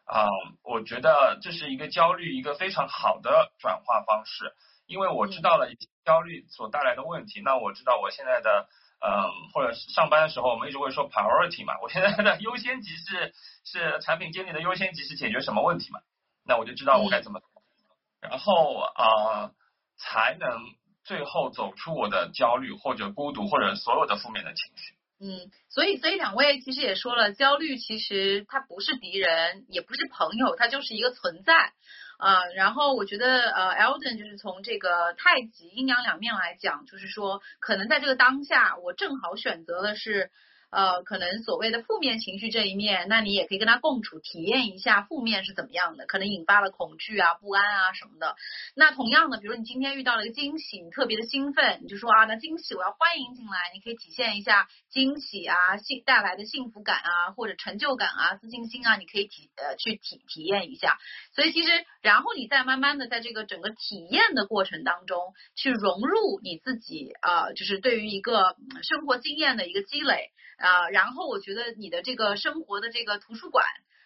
[0.06, 0.26] 啊，
[0.64, 4.56] 我觉得这是一个焦虑一个非常好的转化方式，
[4.90, 5.70] 因为我知道了
[6.04, 8.68] 焦虑所带来的问题，那我知道我现在的
[9.00, 13.34] 嗯，或者上班的时候我们一直会说 priority 嘛，我现在的优先级是
[13.64, 16.00] 是产品经理的优先级是解决什么问题嘛，
[16.44, 17.40] 那我就知道我该怎么，
[18.20, 19.52] 然后啊
[19.98, 20.60] 才能
[21.04, 24.96] 最后走出我的焦虑或者孤独或者所有的负面的情绪。
[25.22, 31.74] 嗯，所以所以两位其实也说了，焦虑其实它不是敌人，也不是朋友，它就是一个存在
[32.20, 32.46] 啊。
[32.56, 40.30] 然后我觉得呃，Elden 就是从这个太极阴阳两面来讲，就是说可能在这个当下，我正好选择的是。
[40.72, 48.36] 呃，可能所谓的负面情绪这一面，那你也可以跟他共处，体验一下负面是怎么样的，可能引发了恐惧啊、不安啊什么的。
[48.76, 61.00] 那同样的，比如你今天遇到了一个惊喜，你特别的兴奋，你就说啊，那惊喜我要欢迎进来，你可以体现一下惊喜啊，幸带来的幸福感啊，或者成就感啊、自信心啊，你可以体呃去体体验一下。
[61.34, 61.70] 所以其实，
[62.02, 70.30] 然后你再慢慢的在这个整个体验的过程当中，去融入你自己啊，就是对于一个生活经验的一个积累。
[70.60, 73.66] 啊，然后我觉得你的这个生活的这个图书馆，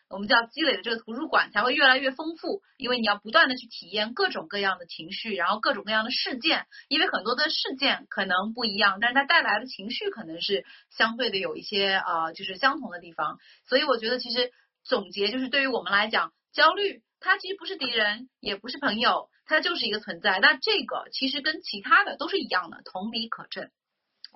[0.10, 13.40] 我们叫积累的这个图书馆才会越来越丰富，因为你要不断的去体验各种各样的情绪，然后各种各样的事件，因为很多的事件可能不一样，但是它带来的情绪可能是相对的有一些啊，就是相同的地方。
[13.68, 14.52] 所以我觉得其实
[14.84, 20.38] 总结就是对于我们来讲，焦虑它其实不是敌人，也不是朋友，它就是一个存在。
[20.40, 23.72] 那这个其实跟其他的都是一样的，同理可证。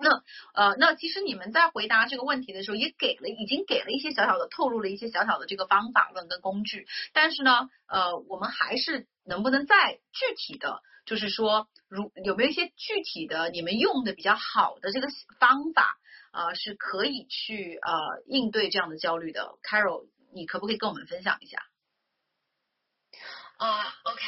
[0.00, 0.22] 那
[0.54, 6.86] 呃，那其实你们在回答这个问题的时候，也给了，已经给了一些小小的透露了一些小小的这个方法论跟工具。
[7.12, 15.98] 但是呢，呃，我们还是能不能再具体的，就是说，如有没有一些具体的你们用的比较好的这个方法
[16.30, 21.58] 啊，是可以去呃应对这样的焦虑的？Carol，你可不可以跟我们分享一下？
[23.58, 24.22] 啊，OK，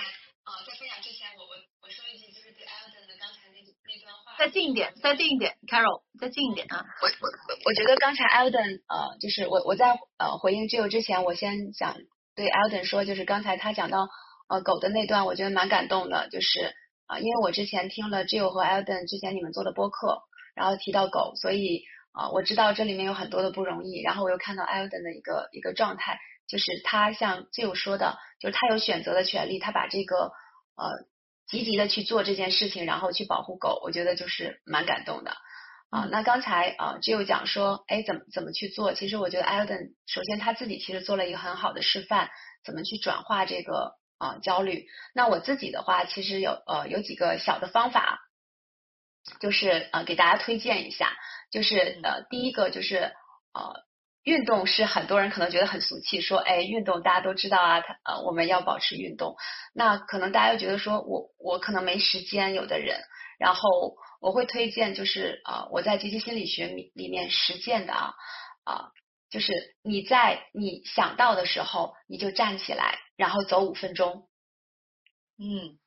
[0.50, 4.34] 啊，在分享之前，我我我说一句，就是对 Alden 的刚才那那段话。
[4.36, 6.84] 再近一点，再近一点，Carol，再近一点啊！
[7.02, 7.26] 我我
[7.66, 11.96] 我觉得刚才 Alden 呃，就是我我在呃回应 Jill 之前，我先想
[12.34, 14.08] 对 Alden 说，就是刚才他讲到
[14.48, 16.74] 呃狗的那段，我觉得蛮感动的，就是
[17.06, 20.22] 啊，因为我之前听了 Jill 和 Alden 之前你们做的播客，
[20.56, 26.18] 然后提到狗，所以啊我知道这里面有很多的不容易，然后我又看到 Alden 的一个一个状态，
[26.50, 30.32] 就是他像 Jill 说的，就是他有选择的权利，他把这个
[30.76, 31.08] 呃。
[31.50, 35.32] 积极的去做这件事情，然后去保护狗，我觉得就是蛮感动的
[35.90, 36.06] 啊。
[36.08, 38.92] 那刚才啊，只有讲说，哎，怎么怎么去做？
[38.92, 42.30] 其实我觉得 Alden 首先他自己其实做了一个很好的示范，
[42.64, 44.86] 怎么去转化这个啊焦虑。
[45.12, 48.20] 那我自己的话，其实有呃有几个小的方法，
[49.40, 51.16] 就是呃给大家推荐一下，
[51.50, 53.12] 就是呃第一个就是
[53.54, 53.89] 呃。
[54.22, 59.36] 运动是很多人可能觉得很俗气，说哎，运动大家都知道啊，他呃我们要保持运动。
[59.74, 63.00] 那可能大家又觉得说我我可能没时间，有的人，
[63.38, 68.12] 然后我会推荐就是啊我在积极心理学里里面实践的啊
[68.64, 68.90] 啊，
[69.30, 69.52] 就是
[69.82, 74.28] 你在你想到的时候你就站起来，然后走五分钟，
[75.38, 75.78] 嗯，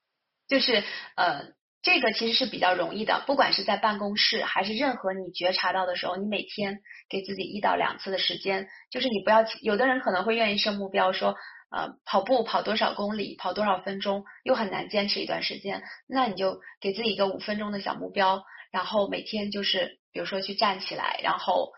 [0.47, 0.83] 就是
[1.15, 1.53] 呃。
[1.83, 6.79] 这个其实是比较容易的，不管是在办公室还是任何你觉察到的时候，你每天
[7.09, 11.35] 给自己一到两次的时间，就是你不要，有的人可能会愿意设目标，说
[11.69, 21.73] 呃跑步跑多少公里，跑多少分钟，又很难坚持一段时间，那你就给自己一个五分钟的小目标，然后每天就是比如说去站起来，然后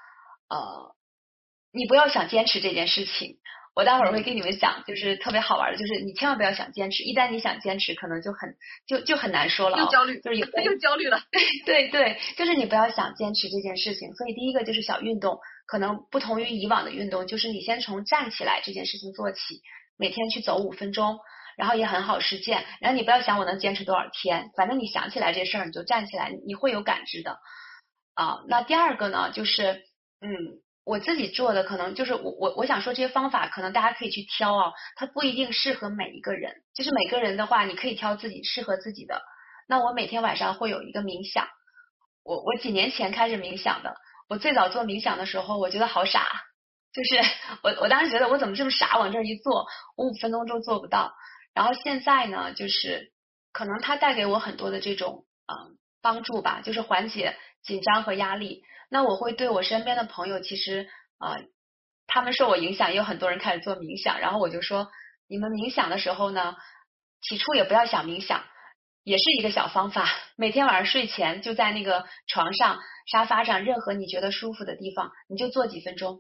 [0.50, 0.96] 呃
[1.74, 3.40] 你不要想坚持这件事情。
[3.76, 8.56] 我待会儿会跟你们讲，就是特别好玩的，就是你千万不要想坚持，一旦你想坚持，可能就很
[8.88, 11.20] 就就很难说了，又焦虑，就是有 又焦虑了，
[11.66, 14.14] 对对，就是你不要想坚持这件事情。
[14.16, 19.62] 所以第一个就是小运动，可能不同于以往的运动，就是你先从站起来这件事情做起，
[19.98, 21.20] 每天去走五分钟，
[21.58, 22.64] 然后也很好实践。
[22.80, 27.40] 然后你不要想我能坚持多少天，反正你想起来这事儿你就站起来，你会有感知的
[28.14, 28.38] 啊。
[28.48, 29.84] 那第二个呢，就是
[30.22, 30.64] 嗯。
[30.86, 36.54] 我自己做的可能就是我我我想说这些方法可能大家可以去挑啊，它不一定适合每一个人。
[36.76, 39.22] 就是每个人的话，你可以挑自己适合自己的。
[39.68, 41.48] 那我每天晚上会有一个冥想，
[42.24, 43.96] 我我几年前开始冥想的。
[44.30, 46.28] 我最早做冥想的时候，我觉得好傻，
[46.94, 47.20] 就是
[47.64, 49.66] 我我当时觉得我怎么这么傻，往这儿一坐，
[49.98, 51.14] 我五分钟都做不到。
[51.56, 53.12] 然后现在呢，就是
[53.52, 58.64] 可能它带给我很多的这种嗯帮助吧，就是缓解紧张和压力。
[58.90, 60.88] 那我会对我身边的朋友，其实
[61.18, 61.38] 啊，
[62.08, 64.20] 他们受我影响，也有很多人开始做冥想。
[64.20, 64.90] 然后我就说，
[65.28, 66.56] 你们冥想的时候呢，
[67.22, 68.44] 起初也不要想冥想，
[69.04, 70.08] 也是一个小方法。
[70.36, 72.80] 每天晚上睡前就在那个床上、
[73.12, 76.20] 沙发上，任何你觉得舒服的地方，你就坐几分钟。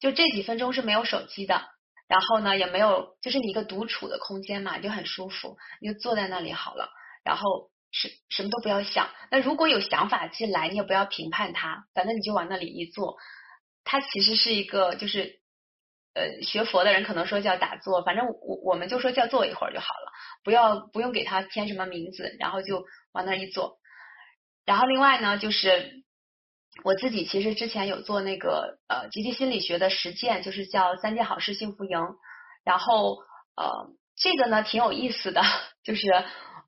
[0.00, 1.62] 就这几分钟是没有手机的，
[2.08, 6.88] 然后呢也没有，就是你一个独处的空间嘛，就很舒服，你就坐在那里好了。
[7.22, 9.08] 然后什什么都不要想。
[9.30, 13.16] 那如果有想法进来，你也不要评判它，反正你就往那里一坐。
[13.84, 15.40] 它其实是一个，就是
[16.14, 20.12] 呃学佛的人可能说叫打坐，反正我我们就说叫坐一会儿就好了，
[20.44, 23.78] 不要不用给它添什么名字，然后就往那一坐。
[24.64, 26.04] 然后另外呢就是。
[26.84, 31.98] 我自己其实之前有做那个呃积极心理学的实践，就是叫三件好事幸福营。
[32.64, 33.16] 然后
[33.56, 35.42] 呃这个呢挺有意思的，
[35.84, 36.08] 就是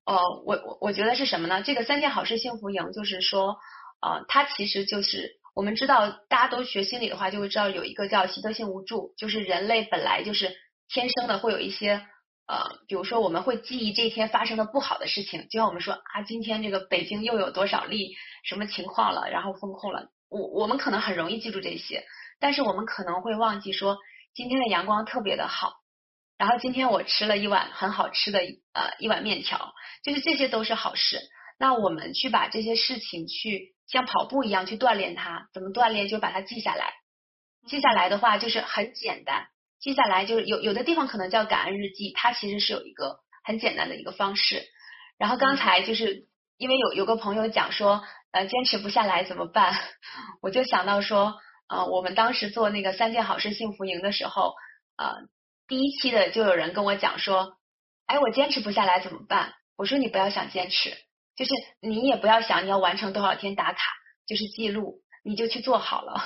[0.04, 1.62] 呃我我我觉得是什么呢？
[1.62, 3.56] 这个三件好事幸福营就是说
[4.00, 10.54] 呃它其实就是我们知道大家都学心理的话就会知道有一个叫习得性无助，就是人类本来就是
[10.88, 12.06] 天生的会有一些
[12.46, 18.14] 呃比如说我们会记忆这一天发生的不好的事情，就像我们说啊今天这个北京又有多少例。
[18.44, 19.30] 什么情况了？
[19.30, 22.02] 然后封控了，我我们可能很容易记住这些，
[22.40, 23.98] 但是我们可能会忘记说
[24.34, 25.74] 今天的阳光特别的好，
[26.42, 28.40] 然后今天我吃了一碗很好吃的
[28.72, 29.72] 呃一碗面条，
[30.02, 31.20] 就是这些都是好事。
[31.56, 36.08] 那我们去把这些事情去像跑步一样去锻炼它，怎么锻炼？
[36.08, 36.94] 就把它记下来，
[37.68, 39.46] 记下来的话就是很简单，
[39.78, 44.64] 记下来就是有有的地方可能叫感恩日记，它其实是有一个很简单的一个方式。
[45.18, 46.26] 然后刚才就是
[46.56, 48.02] 因为有有个朋友讲说。
[48.32, 49.78] 呃，坚持不下来怎么办？
[50.40, 51.34] 我就想到说，
[51.68, 54.54] 呃，我们当时做那个三件好事幸福营的时候，
[54.96, 55.16] 呃，
[55.68, 57.58] 第一期的就有人跟我讲说，
[58.06, 59.54] 哎，我坚持不下来怎么办？
[59.76, 60.90] 我说你不要想坚持，
[61.36, 63.80] 就是你也不要想你要完成多少天打卡，
[64.26, 66.22] 就是记录，你就去做好了。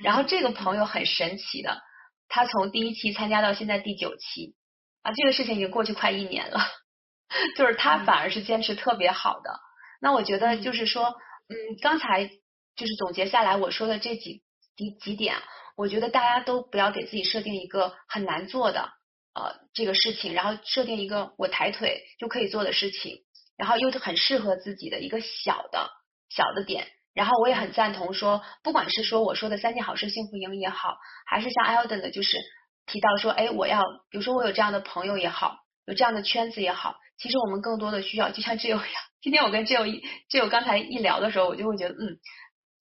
[0.00, 1.82] 然后这个朋友很神奇的，
[2.28, 4.54] 他从第一期参加到现在第九期，
[5.02, 6.60] 啊，这个事情已经过去快一年了，
[7.56, 9.60] 就是他反而是坚持特别好的。
[10.00, 11.14] 那我觉得就是说。
[11.48, 12.26] 嗯，刚才
[12.74, 14.42] 就是总结下来我说的这几
[14.76, 15.36] 几几点，
[15.76, 18.90] 我觉得大家都不要给自己设定一个很难做的
[19.34, 23.24] 呃这个事情，然后设定一个我抬腿就可以做的事情，
[23.56, 25.90] 然后又很适合自己的一个小的
[26.28, 26.86] 小的点。
[27.14, 32.36] 然后我也很赞同说，不管是说我说的三件好事幸福营也好，还是像 Elden 的，就是
[32.84, 35.56] 提到说，哎，我要比如说我有这样的朋友也好，
[35.86, 38.82] 有这样的圈子也好，其实我们更多的需要就像这样。
[39.22, 42.20] 今天我跟 Joe 一 Joe 刚才一聊的时候，我就会觉得，嗯，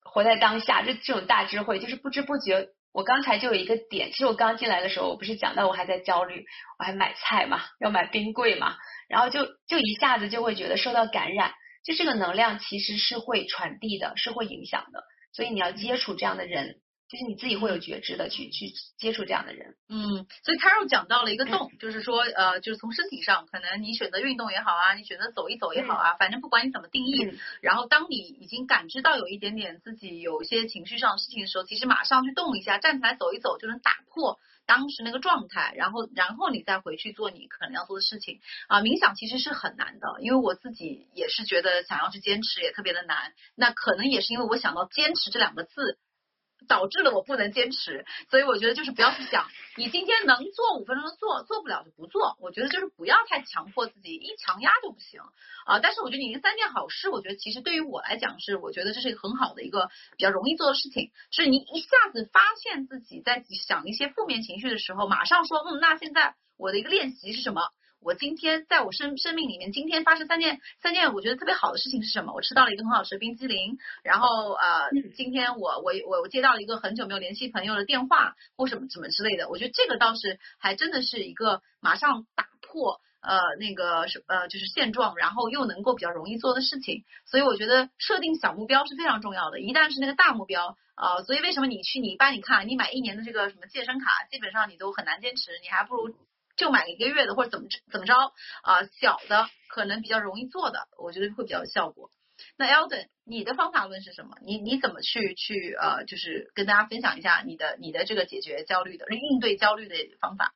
[0.06, 6.46] 活在当下，这这种大智慧，就是不知不觉，我刚才就有一个点，其实我刚进来的时候，我不是讲到我还在焦虑，
[6.80, 8.78] 我还买菜嘛，要买冰柜嘛，
[9.10, 11.54] 然后就就一下子就会觉得受到感染，
[11.84, 15.04] 就这个能量其实是会传递的，是会影响的，
[15.34, 16.78] 所以你要接触这样的人。
[17.16, 38.82] 就是你自己会有觉知的去去接触这样的人，嗯，所以 Carol 讲到了一个洞，就是说呃，就是从身体上，可能你选择运动也好啊，你选择走一走也好啊，反正不管你怎么定义，然后当你已经感知到有一点点自己有一些情绪上的事情的时候，其实马上去动一下，站起来走一走就能打破当时那个状态，然后然后你再回去做你可能要做的事情啊。
[38.82, 45.98] 冥想其实是很难的，因为我自己也是觉得想要去坚持也特别的难，那可能也是因为我想到坚持这两个字。
[46.68, 49.48] 导致了我不能坚持，所以我觉得就是不要去想，
[49.78, 52.36] 你今天能做五分钟就做，做不了就不做。
[52.40, 55.22] 我觉得就是不要太强迫自己，一强压就不行
[55.66, 55.80] 啊。
[55.80, 61.12] 但是我觉得你这三件好事，我觉得其实对于我来讲是，我觉得这是一个很好的一个比较容易做的事情。
[61.32, 67.62] 是你一下子发现自己在想一些负面情绪的时候，马上说，嗯，那现在我的一个练习是什么？
[68.06, 72.34] 我今天在我生生命里面，今天发生三件三件我觉得特别好的事情是什么？
[72.34, 79.50] 我吃到了一个很好吃的冰激凌，然后呃，今天我我我我接到了一个很久没有联系朋友的电话或什么什么之类的。
[79.50, 87.06] 我觉得这个倒是还真的是一个马上打破呃那个什呃就是现状，然后又能够比较容易做的事情。
[87.26, 89.60] 所以我觉得设定小目标是非常重要的。
[89.60, 96.14] 一旦是那个大目标啊，所以为什么你去你一般你看你买一年的这个什么健身卡，基本上你都很难坚持，你还不如。
[96.56, 98.14] 就买一个月的或者怎么怎么着
[98.64, 102.10] 啊，小的可能比较容易做的，我觉得会比较有效果。
[102.58, 104.38] 那 Elden，你的方法论是什么？
[104.42, 110.54] 你你怎么去去呃，就是跟大家分享一下你的你的这个解决焦虑的、应对焦虑的方法？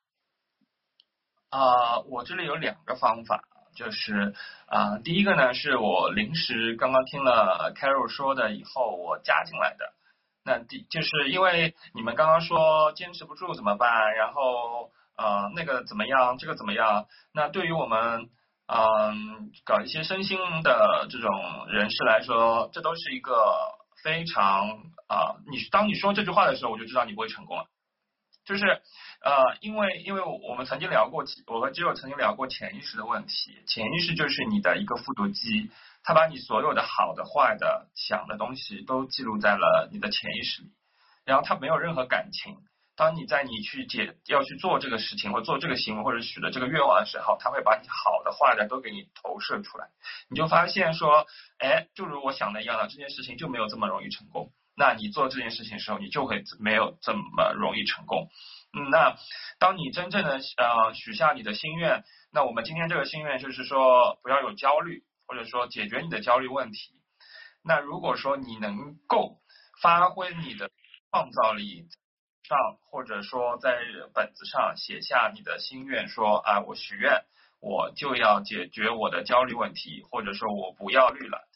[1.49, 3.43] 啊，我这里有两个方法，
[3.75, 4.33] 就是
[4.67, 9.93] 啊，第一个呢是我临时刚刚听了 Carol 说的以后我加进来的。
[10.43, 14.91] 那第就是因为你们刚刚说坚持不住怎么办，然后。
[15.19, 16.37] 呃，那个怎么样？
[16.37, 17.05] 这个怎么样？
[17.33, 18.29] 那对于我们
[18.67, 23.35] 嗯搞一些身心的这种人士来说，这都是一个
[24.01, 24.69] 非常
[25.09, 27.65] 啊，你当你说这句话的时候，我就知道你不会成功了。
[28.45, 28.65] 就是
[29.21, 33.61] 呃，因为因为我们曾经聊过，我和肌肉曾经聊过潜意识的问题。
[33.67, 35.69] 潜意识就是你的一个复读机，
[36.01, 40.69] 它把你所有的好的、坏的、想的东西都记录在了你的潜意识里，
[41.25, 42.55] 然后它没有任何感情。
[42.99, 49.87] 当你在你去解要去做这个事情或做这个行为或者许的这个愿望的时候，他会把你好的坏的都给你投射出来，
[50.29, 51.25] 你就发现说，
[51.59, 54.51] 哎，就如我想的一样的，这件事情就没有这么容易成功。
[54.75, 58.27] 那你做这件事情的时候，你就会没有这么容易成功。
[58.73, 59.15] 嗯，那
[59.59, 66.99] 当你真正的呃许下你的心愿，那我们今天这个心愿就是说不要有焦虑，或者说解决你的焦虑问题。
[67.63, 69.37] 那如果说你能够
[69.81, 70.69] 发挥你的
[71.11, 71.87] 创造力。
[72.49, 72.57] 上
[72.89, 73.77] 或者说在
[74.11, 77.23] 本子上写下你的心愿，说啊，我许愿，
[77.61, 81.47] 我就要解决我的焦虑问题，或者说我不要绿了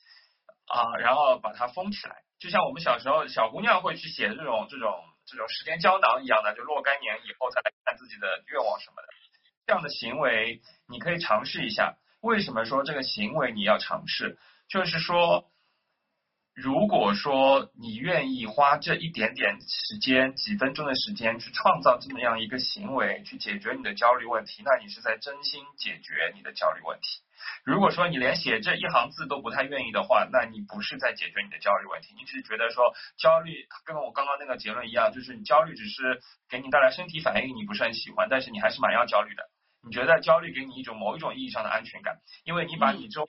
[0.68, 4.94] 啊，然后把它封起来，就像我们小时候小姑娘会去写这种这种
[5.26, 9.08] 这种时间胶囊一样的，就若干年以后再来看自己的愿望什么的，
[9.66, 11.96] 这样的行为你可以尝试一下。
[12.22, 14.38] 为什么说这个行为你要尝试？
[14.70, 15.50] 就是说。
[16.56, 27.08] 如果说你愿意花这一点点时间、几分钟的时间去创造这么样一个行为，去解决你的焦虑问题，那你是在真心解决你的焦虑问题。
[27.66, 39.44] 如果说你连写这一行字都不太愿意的话，那你不是在解决你的焦虑问题，你只是觉得说焦虑跟我刚刚那个结论一样，就是你焦虑只是给你带来身体反应，你不是很喜欢，但是你还是蛮要焦虑的。
[39.82, 43.28] 你觉得焦虑给你一种某一种意义上的安全感，因为你把你周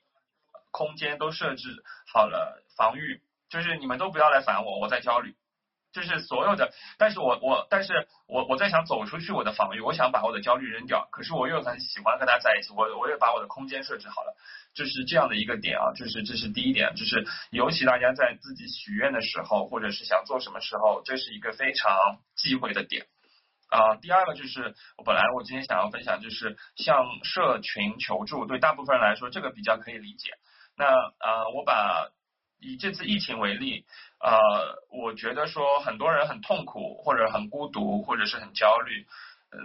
[0.75, 1.71] 空间都设置
[2.13, 2.65] 好了。
[2.77, 5.37] 防御就是你们都不要来烦我，我在焦虑，
[5.93, 14.35] 就是所有的，但是我我但是我我在想走出去我的防御，我想把我的焦虑扔掉，可是我又很喜欢跟他在一起，我我也把我的空间设置好了，
[14.75, 23.07] 就是这样的一个点啊，就是这是第一点，就是尤其大家在自己许愿的时候，或者是想做什么时候，这是一个非常忌讳的点
[23.71, 23.95] 啊。
[24.03, 30.33] 第二个就是我本来我今天想要分享，就是向社群求助，对大部分人来说这个比较可以理解。
[30.77, 32.11] 那呃我把。
[32.61, 33.85] 以这次疫情为例，
[34.21, 34.39] 呃，
[34.89, 39.07] 我觉得说很多人很痛苦，或者很孤独，或者是很焦虑。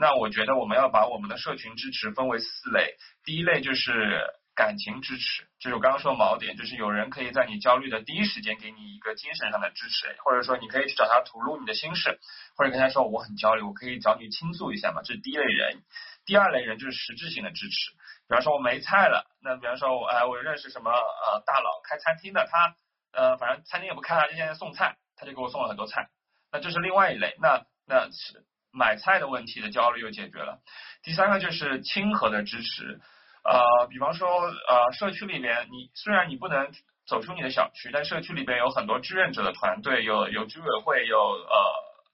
[0.01, 2.95] 那我觉得我们要把我们的社群支持分为四类。
[3.23, 4.21] 第一类就是
[4.53, 12.19] 感情支持，就是我刚刚说的锚点，就是有人可以在你焦虑的第一时间给你一个精神上的支持，或者说你可以去找他吐露你的心事，
[12.57, 15.03] 或者跟他说我很焦虑，我可以找你倾诉一下嘛。
[15.05, 15.83] 这是第一类人。
[16.25, 17.91] 第二类人就是实质性的支持，
[18.29, 22.75] 比方说我没菜了，那比方说我哎我认识什么呃大佬开餐厅的，他。
[23.11, 26.09] 呃，反正餐厅也不开他，就现在送菜，他就给我送了很多菜。
[26.51, 30.59] 那这是另外一类，那那是买菜的问题的焦虑又解决了。
[31.01, 33.01] 第三个就是亲和的支持，
[33.43, 36.71] 呃，比方说呃，社区里面你虽然你不能
[37.07, 41.57] 走出你的小区，但社区里边有很多志愿者的团队，有有居委会，有呃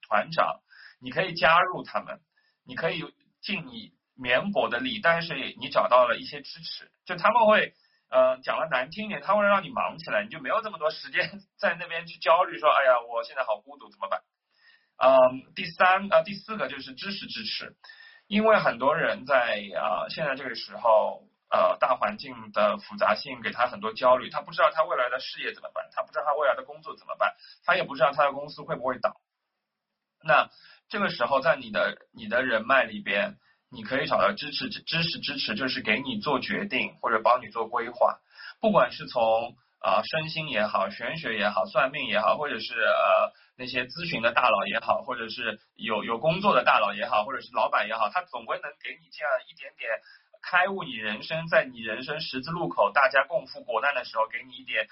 [0.07, 0.61] 团长，
[1.01, 2.21] 你可以加入他们，
[2.65, 3.03] 你可以
[3.41, 7.73] 尽你绵薄的力，但是你找到了一些支持，就他们会。
[8.07, 14.21] 呃，讲的难听点，他会让你忙起来，你就没有这么多时间在那边去焦虑，说，哎呀，我现在好孤独，怎么办？
[14.97, 17.75] 嗯，第三呃，第四个就是知识支持，
[18.27, 27.35] 因为很多人在啊现在这个时候，呃，大环境的复杂性给他很多焦虑，他不知道他未来的事业怎么办，他不知道他未来的工作怎么办，
[27.65, 29.19] 他也不知道他的公司会不会倒。
[30.23, 30.47] 那
[30.89, 33.39] 这个时候，在你的你的人脉里边。
[33.69, 38.19] 你可以找到支持支支持支持，就是给你做决定或者帮你做规划，
[38.61, 49.89] 不管是从啊身心也好，玄学也好，算命也好，或者是呃那些咨询的大佬也好，或者是有有工作的大佬也好，或者是老板也好，他总归能给你这样一点点
[50.41, 54.87] 开悟你人生，在你人生十字路口大家共赴国难的时候，给你一点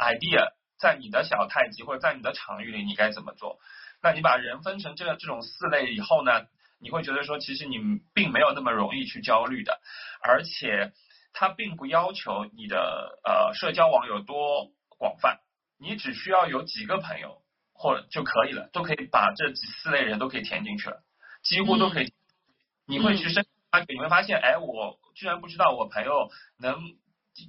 [0.00, 3.60] idea，在你的小太极或者在你的场域里你该怎么做？
[4.02, 6.46] 那你把人分成这这种四类以后呢？
[6.86, 7.78] 你会觉得说，其实你
[8.14, 9.80] 并没有那么容易去焦虑的，
[10.22, 10.92] 而且
[11.32, 15.40] 它并不要求你的呃社交网有多广泛，
[15.80, 21.02] 你只需要有几个朋友或就可以了，都可以把这几四类人都可以填进去了，
[21.42, 22.14] 几乎都可以。
[22.86, 26.78] 你会去深发掘，你会发现，哎，我居然不知道我朋友能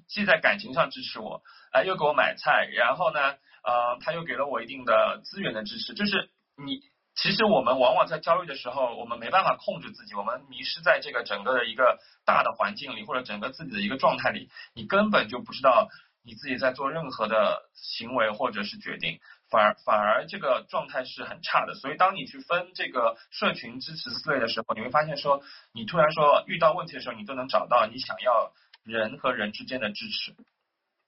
[0.08, 3.20] 既在感情上支持我，哎，又给我买菜，然后呢，
[3.64, 6.82] 呃，他又给了我一定的资源的支持，就是你。
[7.18, 15.90] 其实我们往往在焦虑的时候，我们没办法控制自己，我们迷失在这个整个的一个大的环境里，或者整个自己的一个状态里，你根本就不知道
[16.24, 21.74] 你自己在做任何的行为或者是决定，反而反而这个状态是很差的。
[21.74, 25.42] 所以当你去分这个社群支持思维的时候，你会发现说，
[25.74, 28.54] 你突然说遇到问题的时候，你都能找到你想要
[28.84, 30.36] 人和人之间的支持。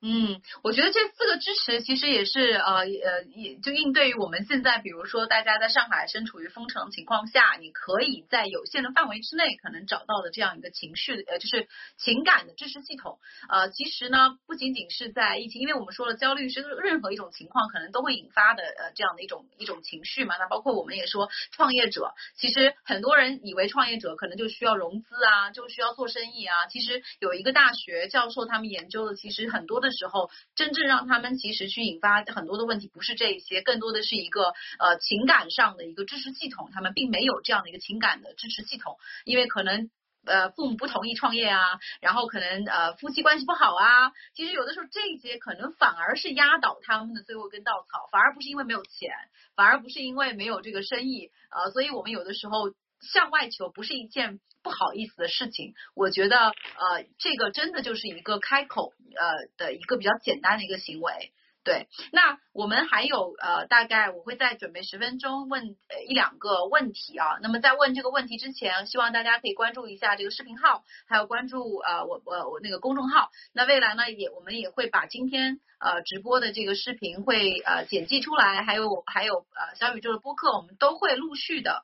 [0.02, 13.20] 嗯，我觉得这四个支持其实也是呃呃，也就应对于我们现在，比如说大家在上海身处于封城情况下，你可以在有限的范围之内可能找到的这样一个情绪呃，就是情感的支持系统。
[13.50, 20.38] 呃，其实呢，不仅仅是在疫情，因为我们说了，焦虑是任何一种情况可能都会引发的呃这样的一种一种情绪嘛。
[20.38, 26.68] 那包括我们也说，创业者其实很多人以为创业者可能就需要融资啊，就需要做生意啊。
[26.68, 29.89] 其实有一个大学教授他们研究的，其实很多的。
[29.90, 39.90] 的时候，真正让他们其实去引发很多的问题，不是这一些，更多的是一个呃情感上的一个支持系统，他们并没有这样的一个情感的支持系统，因为可能
[40.26, 49.12] 呃父母不同意创业啊，然后可能呃夫妻关系不好啊，其实有的时候这些可能反而是压倒他们的最后一根稻草，反而不是因为没有钱，
[49.56, 52.74] 反而不是因为没有这个生意，呃，所以我们有的时候。
[53.02, 61.32] 向外求不是一件不好意思的事情，我觉得呃这个真的就是一个开口呃的一个比较简单的一个行为。
[61.62, 65.76] 对，那我们还有呃大概我会再准备十分钟问
[66.08, 67.38] 一两个问题啊。
[67.42, 73.30] 那么在问这个问题之前，希望大家可以关注一下这个视频号，还有关注呃我我我那个公众号。
[73.54, 81.84] 那未来呢也我们也会把今天呃直播的这个视频会呃剪辑出来，还有还有呃小宇宙的播客，我们都会陆续的。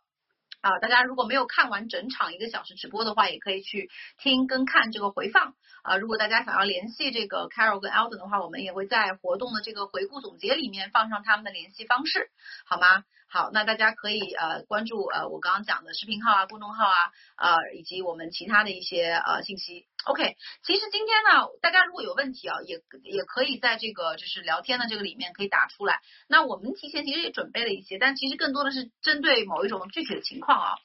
[0.65, 5.53] 啊，大家如果没有看完整场一个小时直播的话，也可以去听跟看这个回放
[5.83, 5.97] 啊。
[5.97, 12.31] 如果大家想要联系这个 Carol 跟 Alden 的话，我们也会在活动的这个回顾总结里面放上他们的联系方式，
[12.65, 13.03] 好吗？
[13.27, 19.85] 好，那大家可以呃关注呃我刚刚讲的视频号啊、公众号啊，呃以及我们其他的一些呃信息。
[20.05, 25.99] OK，其实今天呢，大家如果有问题啊，也也可以在这个就是聊天的这个里面可以打出来。
[26.27, 30.75] 那我们提前其实也准备了一些，但其实更多的是针对某一种具体的情况啊。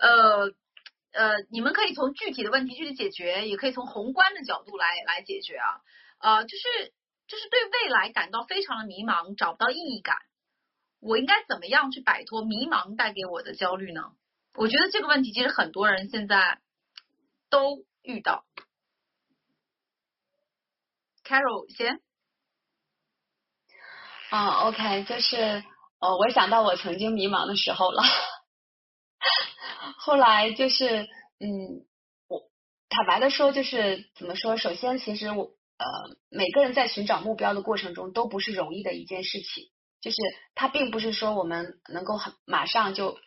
[0.00, 0.52] 呃
[1.12, 5.80] 呃，你们可以从具体的问题具体解决，也可以从宏观的角度来来解决啊。
[6.20, 6.92] 呃，就是
[7.28, 10.16] 就是对未来感到非常的迷茫，找不到意义感。
[11.00, 14.12] 我应该怎么样去摆脱迷茫带给我的焦虑呢？
[14.54, 16.58] 我觉得这个问题其实很多人现在
[17.48, 18.44] 都遇到。
[21.24, 22.00] Carol 先。
[24.30, 25.64] 啊，OK，就是
[25.98, 28.02] 呃，我想到我曾经迷茫的时候了。
[29.98, 31.08] 后来就是，
[31.40, 31.86] 嗯，
[32.28, 32.48] 我
[32.88, 34.56] 坦白的说，就是怎么说？
[34.56, 35.44] 首先，其实我
[35.78, 35.86] 呃，
[36.28, 39.70] 每个人在寻找目标的过程中都不是容易的一件事情。
[40.00, 40.16] 就是
[40.54, 43.18] 它并不是说我们能够很马上就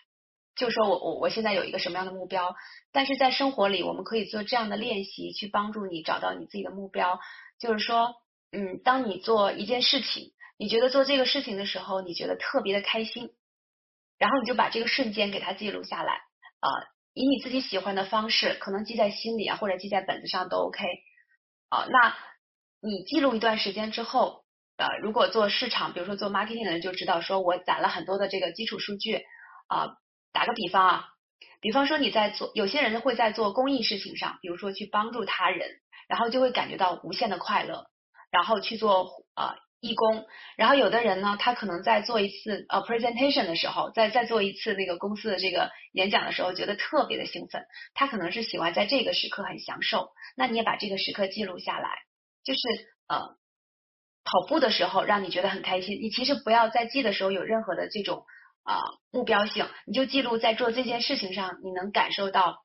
[0.56, 2.56] 就说我我我现在有一个什么样的目标，
[2.92, 7.20] 但是在生活里我们可以做这样的练习，去帮助你找到你自己的目标。
[7.60, 8.16] 就是说，
[8.52, 13.32] 嗯，当你做一件事情，你觉得做这个事情的时候，你觉得特别的开心，
[14.18, 16.14] 然后你就把这个瞬间给它记录下来
[16.60, 16.70] 啊，
[17.14, 20.84] 以你自己喜欢的方式，可能记在心里啊，或者记在本子上都 OK
[21.70, 21.86] 啊。
[21.90, 22.16] 那
[22.82, 24.44] 你记录一段时间之后。
[24.76, 29.22] 呃，如果做市场，比如说做 marketing 的人就知道，说我攒了很多的这个基础数据
[29.68, 29.90] 啊。
[30.34, 31.06] 打个比方啊，
[31.62, 35.70] 比方说你在做，有些人会在做公益事情上，比如说去帮助他人，
[36.10, 37.86] 然后就会感觉到无限的快乐，
[38.32, 40.26] 然后去做呃义工。
[40.58, 47.64] 然后有的人呢，他可能在做一次呃 presentation 的时候，在在做一次那个公司的这个演讲的时候，觉得特别的兴奋，
[47.94, 50.10] 他可能是喜欢在这个时刻很享受。
[50.36, 51.90] 那你也把这个时刻记录下来，
[52.44, 52.60] 就是
[53.08, 53.38] 呃。
[54.26, 58.24] 跑步的时候让你觉得很开心，你其实不要在记的时候有任何的这种
[58.64, 62.64] 啊目标性，你就记录在做这件事情上，你能感受到，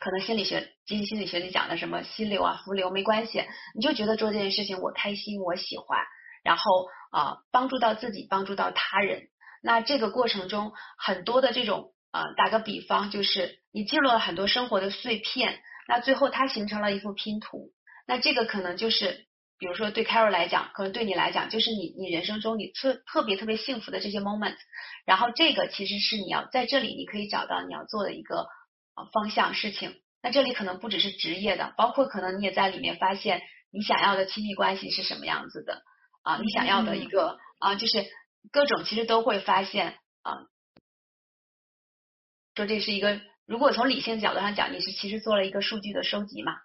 [0.00, 3.44] 可能心理学积极心理学里讲的什么心流啊浮流没关系，
[3.74, 6.00] 你就觉得做这件事情我开心我喜欢，
[6.42, 9.28] 然后啊帮助到自己帮助到他人，
[9.62, 17.72] 那这个过程中很多的这种啊打个比方就是你记录了很多生活的碎片，那最后它形成了一幅拼图，
[18.06, 19.27] 那这个可能就是。
[19.58, 24.56] 比如说对 Carol 来讲，可能对你来讲就是你你人生中你特特别特别幸福的这些 moment，
[25.04, 28.46] 然后这个其实是你要在这里你可以找到你要做的一个
[29.12, 29.96] 方向事情。
[30.22, 33.42] 那这里可能不只是职业的，包括可能你也在里面发现
[33.72, 35.82] 你想要的亲密关系是什么样子的
[36.22, 38.06] 啊，你想要的一个啊就是
[38.52, 40.46] 各种其实都会发现啊，
[42.54, 46.58] 说这是一个如果从理性角度上讲，你是其实做了一个数据的收集嘛。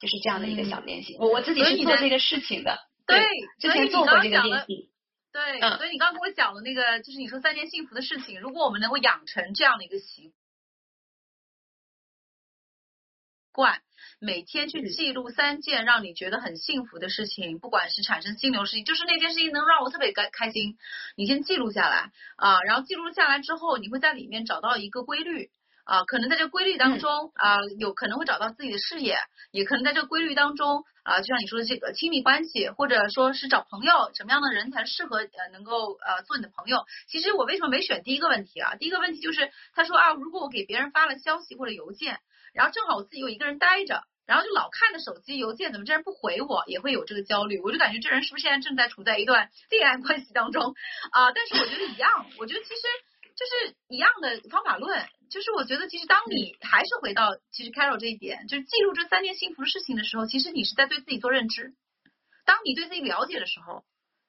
[0.00, 3.22] 就是这样的一个小练习，我我自己是做这个事情的，对，
[3.58, 4.88] 之前做过这个练习，
[5.30, 10.32] 对，所以你刚刚跟我讲的那个，就是你说三件幸福的事情，如果我们能够养成这样的一个习
[13.52, 13.82] 惯，
[14.18, 20.78] 每天去记录三件让你觉得很幸福的事情，不管是产生心流事情，就是那件事情能让我特别开开心，
[21.14, 25.50] 你先记录下来啊，然后记录下来之后，你会在里面找到一个规律。
[25.90, 29.18] 啊，可能在这个规律当中啊，有可能会找到自己的事业，
[29.50, 36.84] 也可能在这个规律当中啊，就像你说的这个亲密关系，或者说是找朋友，什么样的人才适合呃能够呃做你的朋友？
[37.08, 38.76] 其实我为什么没选第一个问题啊？
[38.76, 42.20] 第一个问题就是他说啊，如果我给别人发了消息或者邮件，
[42.54, 47.60] 然后正好我自己又一个人待着，然后就老看着手机邮件，怎么这人不回我，也会有这个焦虑。
[47.60, 50.72] 我就感觉这人是不是现在正在处在一段恋爱关系当中
[51.10, 51.32] 啊？
[51.32, 52.82] 但是我觉得一样，我觉得其实。
[53.40, 61.72] 就是一样的方法论，就是我觉得其实当你还是回到其实 Carol 这一点，就是记录这三件幸福的事情的时候，其实你是在对自己做认知。
[62.44, 63.84] 当你对自己了解的时候，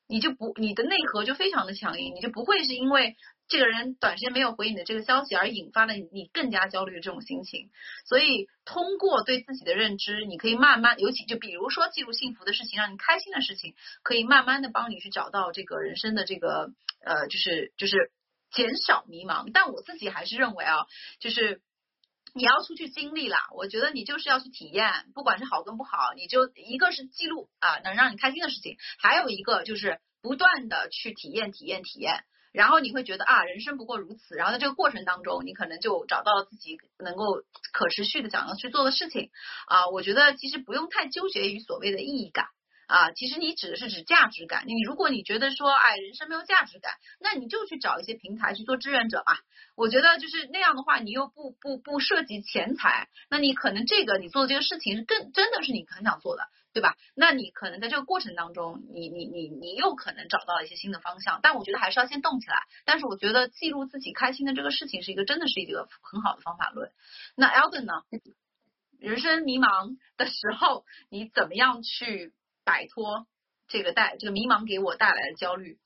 [0.07, 3.15] 你就不你的内核就非常的强硬，你就不会是因为
[3.47, 7.71] 这个人短时间没有回你的这个消息而引发了你更加焦虑的这种心情。
[8.05, 13.73] 所以通过对自己的认知，你可以慢慢，尤其就比如说记录幸福的事情，让你开心的事情，
[14.03, 16.71] 可以慢慢的帮你去找到这个人生的这个
[17.03, 18.11] 呃，就是就是。
[18.51, 20.85] 减少迷茫，但我自己还是认为啊，
[21.19, 21.61] 就是
[22.33, 23.47] 你要出去经历啦。
[23.53, 34.35] 我觉得你就是要去体验，不管是好跟不好，你就一个是记录啊，能让你开心的事情，还有一个就是不断的去体验、体验、体验，然后你会觉得啊，人生不过如此。
[34.35, 37.41] 然后在这个过程当中，你可能就找到了自己能够
[37.71, 39.31] 可持续的想要去做的事情
[39.67, 39.87] 啊。
[39.89, 42.47] 我觉得其实不用太纠结于所谓的意义感。
[42.91, 44.65] 啊，其实你指的是指价值感。
[44.67, 49.37] 你如果你觉得说，哎，人生没有价值感，那你就去找一些平台去做志愿者嘛。
[49.77, 56.97] 我觉得就是那样的话，你又不不不涉及钱财，那你可能这个你做的这个事情是更真的是你很想做的，对吧？
[57.15, 61.39] 那你可能在这个过程当中，你你你你又可能找到了一些新的方向。
[61.41, 62.57] 但我觉得还是要先动起来。
[62.83, 66.91] 但是我觉得记录自己开心的这个事情是一个真的是一个很好的方法论。
[67.37, 67.93] 那 Elden 呢？
[68.99, 72.33] 人生迷茫的时候，你怎么样去？
[72.63, 73.27] 摆脱
[73.67, 75.77] 这个带这个迷茫给我带来的焦虑。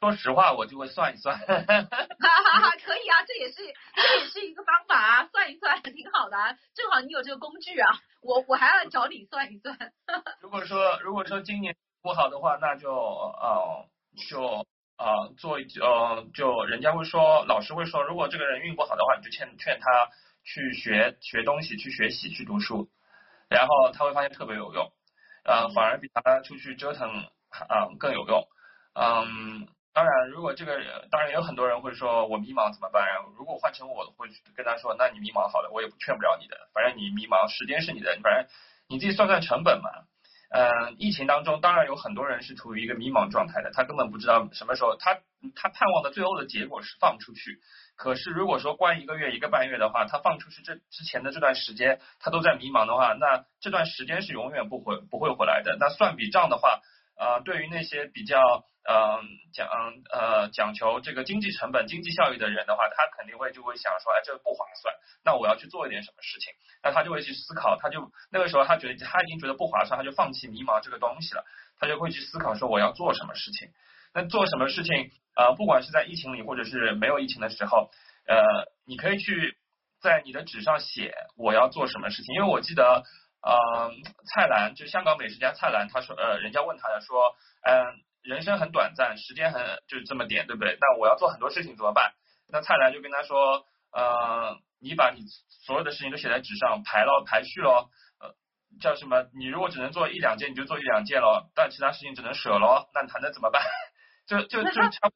[0.00, 1.38] 说实话，我就会算一算。
[1.38, 3.58] 哈哈哈哈可以啊，这也是
[3.94, 7.88] 这也是一个方法啊，算一算挺好的啊，正好你有这个工具啊，
[8.20, 9.78] 我我还要找你算一算。
[10.42, 13.88] 如果说如果说今年不好的话，那就呃
[14.28, 14.66] 就
[14.98, 20.10] 呃做呃就人家会说老师会说，如果这个人运不好的话，你就劝劝他
[20.42, 22.90] 去学学东西，去学习，去读书。
[23.52, 24.90] 然后他会发现特别有用，
[25.44, 27.08] 呃，反而比他出去折腾
[27.50, 28.48] 啊更有用。
[28.94, 33.06] 嗯，当然，如果这个人，当然也有很多人会说我迷茫怎么办？
[33.06, 38.46] 然后如果换成我，会跟他说，那你迷茫好了，我也不劝不了你的，反正你迷茫，时间是你的，反正
[38.88, 39.90] 你自己算算成本嘛。
[40.54, 45.18] 嗯，疫情当中，当然有很多人是处于一个迷茫状态的，他根本不知道什么时候，他
[45.56, 47.58] 他盼望的最后的结果是放出去。
[47.96, 55.78] 可是如果说关一个月一个半月的话，他放出去这之前的这段时间，他都在迷茫的话，那这段时间是永远不回不会回来的。
[55.80, 56.80] 那算笔账的话，
[57.22, 58.40] 呃，对于那些比较
[58.82, 59.22] 呃
[59.54, 59.68] 讲
[60.10, 64.92] 呃讲求这个经济成本、经济效益的人的话，他肯定会就会想说，哎，这个不划算，
[65.24, 66.52] 那我要去做一点什么事情。
[66.82, 71.44] 那他就会去思考，他就那个时候他觉得他已经觉得不划算，他就放弃迷茫这个东西了，
[71.78, 73.68] 他就会去思考说我要做什么事情。
[74.12, 75.12] 那做什么事情？
[75.36, 77.88] 呃，不管是在疫情里，或者是没有疫情的时候，
[78.26, 78.42] 呃，
[78.84, 79.56] 你可以去
[80.02, 82.34] 在你的纸上写我要做什么事情。
[82.34, 83.04] 因为我记得，
[83.42, 83.90] 呃，
[84.26, 87.84] 蔡澜就香港美食家蔡澜，他说，呃，人家问他说，嗯，
[88.22, 90.78] 人生很短暂，时间很就是这么点，对不对？
[90.80, 92.12] 那我要做很多事情怎么办？
[92.48, 97.88] 那蔡澜就跟他说，呃，你把你所有的事情都写在纸上，排了排序喽，
[98.20, 98.34] 呃，
[98.80, 99.26] 叫什么？
[99.34, 103.62] 你如果只能做一两件，你就做一两件喽，但其他事情只能舍喽，那你还能怎么办？
[104.26, 105.10] 就就就差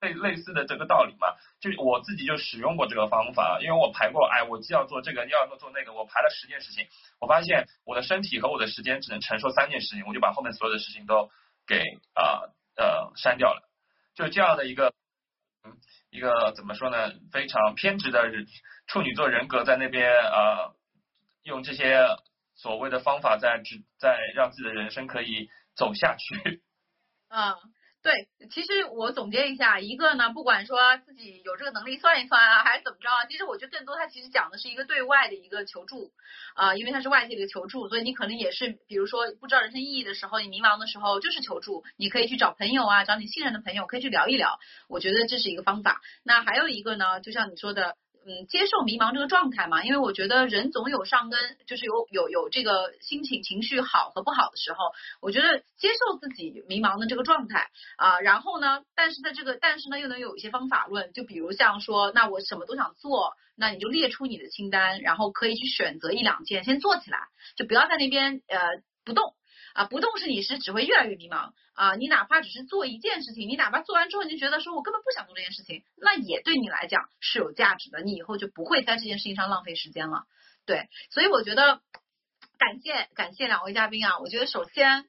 [0.00, 6.86] 类类似的这个道理嘛，就我自己就使用过这个方法，因为我排过，哎，我既要做这个，又要做那个，我排了十件事情，
[7.20, 11.30] 我发现我的身体和我的时间只能承受三件事情，我就把后面所有的事情都
[11.66, 11.82] 给
[12.14, 13.68] 啊呃删掉了，
[14.14, 14.94] 就这样的一个
[15.64, 15.76] 嗯
[16.10, 18.30] 一个怎么说呢，非常偏执的
[18.86, 20.72] 处女座人格在那边啊
[21.42, 22.06] 用这些
[22.54, 23.62] 所谓的方法在
[23.98, 26.62] 在让自己的人生可以走下去。
[27.28, 27.56] 啊。
[28.02, 36.10] 对，其实我总结一下，一个呢，不管说自己有这个能力算一算啊，还是怎么着啊，其实我觉得更多它其实讲的是一个对外的一个求助
[36.54, 46.00] 啊，因为它是外界的一个求助，所以你可能也是，比如说不知道人生意义的时候，你迷茫的时候就是求助，你可以去找朋友啊，找你信任的朋友，可以去聊一聊，我觉得这是一个方法。
[46.22, 47.96] 那还有一个呢，就像你说的。
[48.26, 54.78] 嗯，接受迷茫这个状态嘛，因为我觉得人总有上跟，就是有有有这个心情情绪好和不好的时候。
[55.20, 67.18] 我觉得接受自己迷茫的这个状态啊，然后呢，但是在这个但是呢，又能有一些方法论，就比如像说，那我什么都想做，那你就列出你的清单，然后可以去选择一两件先做起来，
[67.56, 68.82] 就不要在那边呃。
[69.02, 69.32] 不动
[69.74, 71.94] 啊，不动是你是只会越来越迷茫啊。
[71.94, 80.24] 你哪怕只是做一件事情，你哪怕做完之后你就觉得说我根本不想做这件事情，那也对你来讲是有价值的，你以后就不会在这件事情上浪费时间了。
[80.66, 81.80] 对，所以我觉得
[82.58, 85.04] 感谢感谢两位嘉宾啊，我觉得首先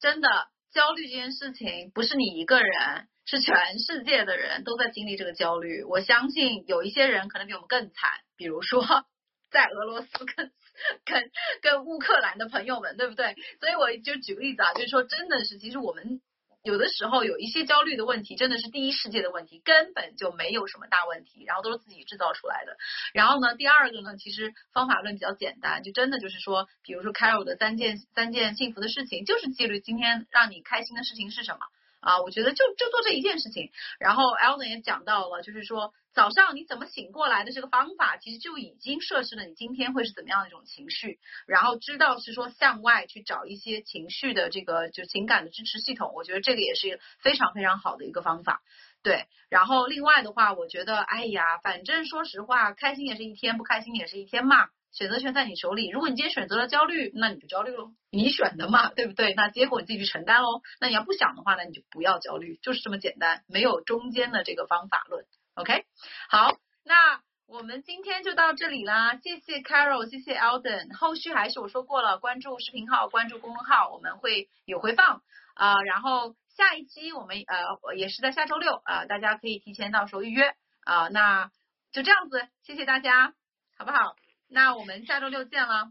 [0.00, 3.08] 真的焦虑这件事情不是你一个人。
[3.30, 8.82] 是全世界的人都在经历这个焦虑，我相信有一些人可能比我们更惨，比如说
[9.52, 10.50] 在俄罗斯跟
[11.04, 11.30] 跟
[11.62, 13.34] 跟乌克兰的朋友们，对不对？
[13.60, 16.20] 所以我就举个例子啊，就是说真的是，其实我们
[16.62, 22.76] 有的时候有一些焦虑的问题，真的是第一世界的问题，根本就没有什么大问题，然后都是自己制造出来的。
[23.12, 31.60] 然后呢，第二个呢，其实方法论比较简单，就真的就是说，比如说 Carol 的三件三件幸福的事情，就是记录今天让你开心的事情是什么。
[32.00, 48.62] 啊，我觉得就就做这一件事情，然后 Alden 也讲到了，就是说早上你怎么醒过来的这个方法，其实就已经设置了你今天会是怎么样的一种情绪，然后知道是说向外去找一些情绪的这个就情感的支持系统，我觉得这个也是非常非常好的一个方法。
[49.04, 54.70] 对，然后另外的话，我觉得哎呀，反正说实话，开心也是一天，不开心也是一天嘛。
[54.90, 59.34] 选择权在你手里，如果你今天选择了焦虑，那你就焦虑喽，你选的嘛， 对不对？
[59.34, 60.62] 那结果你自己去承担喽。
[60.80, 65.24] 那你要不想的话呢，你就不要焦虑，就是这么简单，没有中间的这个方法论。
[65.58, 65.84] OK，
[66.30, 75.20] 好，那我们今天就到这里啦，谢谢 Carol，谢谢 Alden，后续还是我说过了，关注视频号，关注公众号，我们会有回放。
[75.54, 75.74] 啊。
[75.82, 80.54] 然后下一期我们呃也是在下周六啊，大家可以提前到时候预约。
[80.84, 81.08] 啊。
[81.08, 81.50] 那
[81.90, 83.34] 就这样子，谢谢大家，
[83.76, 84.14] 好不好？
[84.48, 85.90] 那我们下周六见了，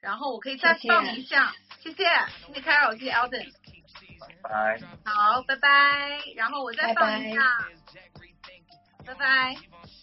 [0.00, 2.04] 然后我可以再放一下，谢谢，
[2.48, 3.46] 谢谢 Carol，谢谢 Alden，
[4.18, 7.58] 拜拜，好，拜拜，然后我再放一下，
[9.10, 9.99] 拜拜。